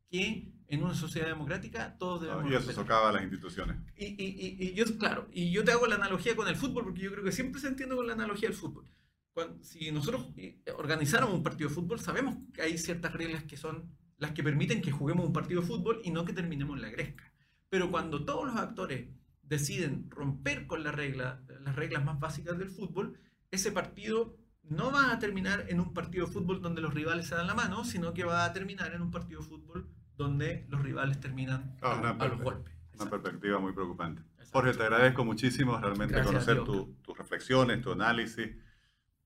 que 0.10 0.52
en 0.68 0.84
una 0.84 0.94
sociedad 0.94 1.28
democrática 1.28 1.96
todos 1.98 2.22
debemos 2.22 2.44
no, 2.44 2.52
Y 2.52 2.56
eso 2.56 2.72
socava 2.72 3.10
a 3.10 3.12
las 3.14 3.24
instituciones. 3.24 3.78
Y, 3.96 4.06
y, 4.06 4.58
y, 4.60 4.74
yo, 4.74 4.86
claro, 4.98 5.28
y 5.32 5.52
yo 5.52 5.64
te 5.64 5.72
hago 5.72 5.88
la 5.88 5.96
analogía 5.96 6.36
con 6.36 6.48
el 6.48 6.56
fútbol, 6.56 6.86
porque 6.86 7.02
yo 7.02 7.12
creo 7.12 7.24
que 7.24 7.32
siempre 7.32 7.62
se 7.62 7.68
entiende 7.68 7.96
con 7.96 8.08
la 8.08 8.14
analogía 8.14 8.50
del 8.50 8.58
fútbol. 8.58 8.90
Cuando, 9.34 9.64
si 9.64 9.92
nosotros 9.92 10.28
eh, 10.38 10.62
organizáramos 10.78 11.36
un 11.36 11.44
partido 11.44 11.70
de 11.70 11.76
fútbol, 11.76 12.00
sabemos 12.00 12.38
que 12.54 12.62
hay 12.62 12.78
ciertas 12.78 13.14
reglas 13.14 13.44
que 13.44 13.58
son 13.58 13.92
las 14.18 14.32
que 14.32 14.44
permiten 14.44 14.82
que 14.82 14.92
juguemos 14.92 15.26
un 15.26 15.34
partido 15.34 15.62
de 15.62 15.68
fútbol 15.68 16.02
y 16.04 16.12
no 16.12 16.26
que 16.26 16.34
terminemos 16.34 16.78
en 16.78 16.82
la 16.82 16.90
gresca. 16.90 17.32
Pero 17.70 17.92
cuando 17.92 18.24
todos 18.24 18.46
los 18.46 18.56
actores 18.56 19.10
deciden 19.44 20.10
romper 20.10 20.68
con 20.68 20.84
la 20.84 20.92
regla, 20.92 21.44
las 21.62 21.76
reglas 21.76 22.04
más 22.04 22.20
básicas 22.20 22.58
del 22.58 22.70
fútbol, 22.70 23.20
ese 23.52 23.72
partido 23.72 24.38
no 24.64 24.92
va 24.92 25.12
a 25.12 25.20
terminar 25.20 25.66
en 25.70 25.80
un 25.80 25.94
partido 25.94 26.26
de 26.26 26.32
fútbol 26.32 26.62
donde 26.62 26.82
los 26.82 26.94
rivales 26.94 27.28
se 27.28 27.36
dan 27.36 27.48
la 27.48 27.54
mano, 27.54 27.84
sino 27.86 28.14
que 28.14 28.24
va 28.24 28.46
a 28.46 28.54
terminar 28.54 28.94
en 28.94 29.02
un 29.02 29.12
partido 29.12 29.42
de 29.42 29.48
fútbol 29.48 29.90
donde 30.18 30.66
los 30.70 30.82
rivales 30.82 31.20
terminan 31.20 31.78
ah, 31.82 32.16
a, 32.20 32.24
a, 32.24 32.28
los 32.28 32.42
golpes. 32.42 32.74
Una 33.00 33.10
perspectiva 33.10 33.60
muy 33.60 33.74
preocupante. 33.74 34.24
Jorge, 34.52 34.74
te 34.74 34.84
agradezco 34.84 35.26
muchísimo 35.26 35.78
realmente 35.78 36.14
Gracias 36.14 36.46
conocer 36.46 36.64
tus 36.64 37.18
reflexiones, 37.18 37.82
tu 37.82 37.92
análisis. 37.92 38.56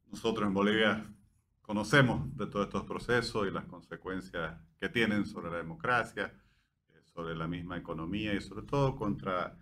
Nosotros 0.08 0.48
en 0.48 0.54
Bolivia 0.54 1.06
conocemos 1.62 2.36
de 2.36 2.48
todos 2.48 2.66
estos 2.66 2.84
procesos 2.86 3.48
y 3.48 3.52
las 3.52 3.66
consecuencias 3.66 4.60
que 4.80 4.90
tienen 4.90 5.28
sobre 5.28 5.52
la 5.52 5.58
democracia, 5.58 6.34
eh, 6.88 7.02
sobre 7.04 7.36
la 7.36 7.48
misma 7.48 7.78
economía 7.78 8.34
y 8.34 8.42
sobre 8.42 8.66
todo 8.66 8.96
contra, 8.96 9.56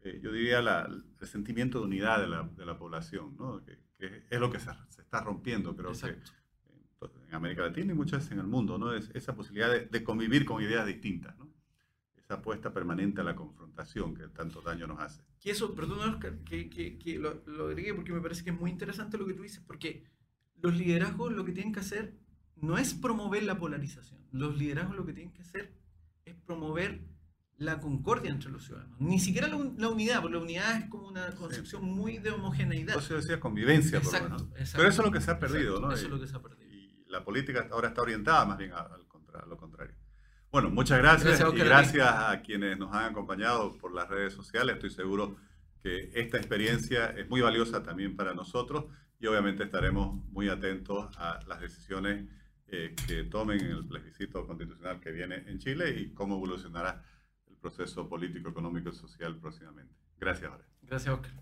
eh, 0.00 0.18
yo 0.20 0.32
diría, 0.32 0.60
la, 0.60 0.88
el 1.20 1.26
sentimiento 1.28 1.78
de 1.78 1.84
unidad 1.84 2.18
de 2.18 2.26
la, 2.26 2.42
de 2.42 2.66
la 2.66 2.76
población, 2.76 3.36
¿no? 3.38 3.62
que, 3.64 3.78
que, 3.96 4.24
es 4.28 4.40
lo 4.40 4.50
que 4.50 4.58
se, 4.58 4.70
se 4.88 5.02
está 5.02 5.20
rompiendo, 5.20 5.76
creo 5.76 5.90
Exacto. 5.90 6.32
que 6.32 6.43
en 7.28 7.34
América 7.34 7.62
Latina 7.62 7.92
y 7.92 7.96
muchas 7.96 8.20
veces 8.20 8.32
en 8.32 8.40
el 8.40 8.46
mundo, 8.46 8.78
¿no? 8.78 8.94
Es 8.94 9.10
esa 9.14 9.34
posibilidad 9.34 9.70
de, 9.70 9.86
de 9.86 10.04
convivir 10.04 10.44
con 10.44 10.62
ideas 10.62 10.86
distintas, 10.86 11.36
¿no? 11.38 11.48
Esa 12.16 12.34
apuesta 12.34 12.72
permanente 12.72 13.20
a 13.20 13.24
la 13.24 13.36
confrontación 13.36 14.14
que 14.14 14.28
tanto 14.28 14.62
daño 14.62 14.86
nos 14.86 15.00
hace. 15.00 15.22
Y 15.42 15.50
eso, 15.50 15.74
perdón 15.74 16.08
Oscar, 16.08 16.38
que, 16.38 16.70
que, 16.70 16.98
que 16.98 17.18
lo, 17.18 17.42
lo, 17.46 17.66
agregué 17.66 17.92
porque 17.92 18.12
me 18.12 18.20
parece 18.20 18.44
que 18.44 18.50
es 18.50 18.58
muy 18.58 18.70
interesante 18.70 19.18
lo 19.18 19.26
que 19.26 19.34
tú 19.34 19.42
dices, 19.42 19.62
porque 19.66 20.04
los 20.62 20.74
liderazgos 20.74 21.32
lo 21.32 21.44
que 21.44 21.52
tienen 21.52 21.72
que 21.72 21.80
hacer 21.80 22.14
no 22.56 22.78
es 22.78 22.94
promover 22.94 23.42
la 23.42 23.58
polarización, 23.58 24.20
los 24.32 24.56
liderazgos 24.56 24.96
lo 24.96 25.04
que 25.04 25.12
tienen 25.12 25.34
que 25.34 25.42
hacer 25.42 25.74
es 26.24 26.34
promover 26.34 27.02
la 27.58 27.80
concordia 27.80 28.30
entre 28.30 28.50
los 28.50 28.64
ciudadanos. 28.64 28.98
Ni 29.00 29.18
siquiera 29.18 29.46
la, 29.48 29.58
la, 29.76 29.88
unidad, 29.88 30.22
porque 30.22 30.36
la 30.36 30.42
unidad 30.42 30.78
es 30.78 30.88
como 30.88 31.08
una 31.08 31.30
concepción 31.34 31.82
sí. 31.82 31.88
muy 31.88 32.18
de 32.18 32.30
homogeneidad. 32.30 32.94
Entonces 32.94 33.16
decía 33.18 33.38
convivencia, 33.38 33.98
exacto, 33.98 34.28
por 34.28 34.40
lo 34.40 34.46
menos. 34.54 34.72
Pero 34.72 34.88
eso 34.88 35.02
es 35.02 35.06
lo 35.06 35.12
que 35.12 35.20
se 35.20 35.30
ha 35.30 35.38
perdido, 35.38 35.76
exacto, 35.76 35.88
¿no? 35.88 35.92
Eso 35.92 36.04
es 36.06 36.10
lo 36.10 36.20
que 36.20 36.26
se 36.26 36.36
ha 36.36 36.42
perdido 36.42 36.64
la 37.14 37.24
política 37.24 37.66
ahora 37.70 37.88
está 37.88 38.02
orientada 38.02 38.44
más 38.44 38.58
bien 38.58 38.72
a, 38.72 38.80
a 38.80 39.46
lo 39.46 39.56
contrario. 39.56 39.94
Bueno, 40.50 40.70
muchas 40.70 40.98
gracias, 40.98 41.38
gracias 41.38 41.54
y 41.54 41.58
gracias 41.58 42.08
a 42.08 42.40
quienes 42.42 42.78
nos 42.78 42.94
han 42.94 43.06
acompañado 43.10 43.76
por 43.78 43.92
las 43.92 44.08
redes 44.08 44.32
sociales. 44.32 44.76
Estoy 44.76 44.90
seguro 44.90 45.36
que 45.82 46.10
esta 46.14 46.36
experiencia 46.36 47.06
es 47.06 47.28
muy 47.28 47.40
valiosa 47.40 47.82
también 47.82 48.16
para 48.16 48.34
nosotros 48.34 48.84
y 49.18 49.26
obviamente 49.26 49.64
estaremos 49.64 50.14
muy 50.30 50.48
atentos 50.48 51.08
a 51.18 51.40
las 51.46 51.60
decisiones 51.60 52.28
eh, 52.68 52.94
que 53.06 53.24
tomen 53.24 53.60
en 53.60 53.70
el 53.72 53.86
plebiscito 53.86 54.46
constitucional 54.46 55.00
que 55.00 55.10
viene 55.10 55.42
en 55.46 55.58
Chile 55.58 55.90
y 55.90 56.12
cómo 56.14 56.36
evolucionará 56.36 57.04
el 57.48 57.56
proceso 57.56 58.08
político, 58.08 58.48
económico 58.48 58.90
y 58.90 58.94
social 58.94 59.36
próximamente. 59.38 59.94
Gracias, 60.18 60.50
Jorge. 60.50 60.66
Gracias, 60.82 61.14
Oscar. 61.14 61.32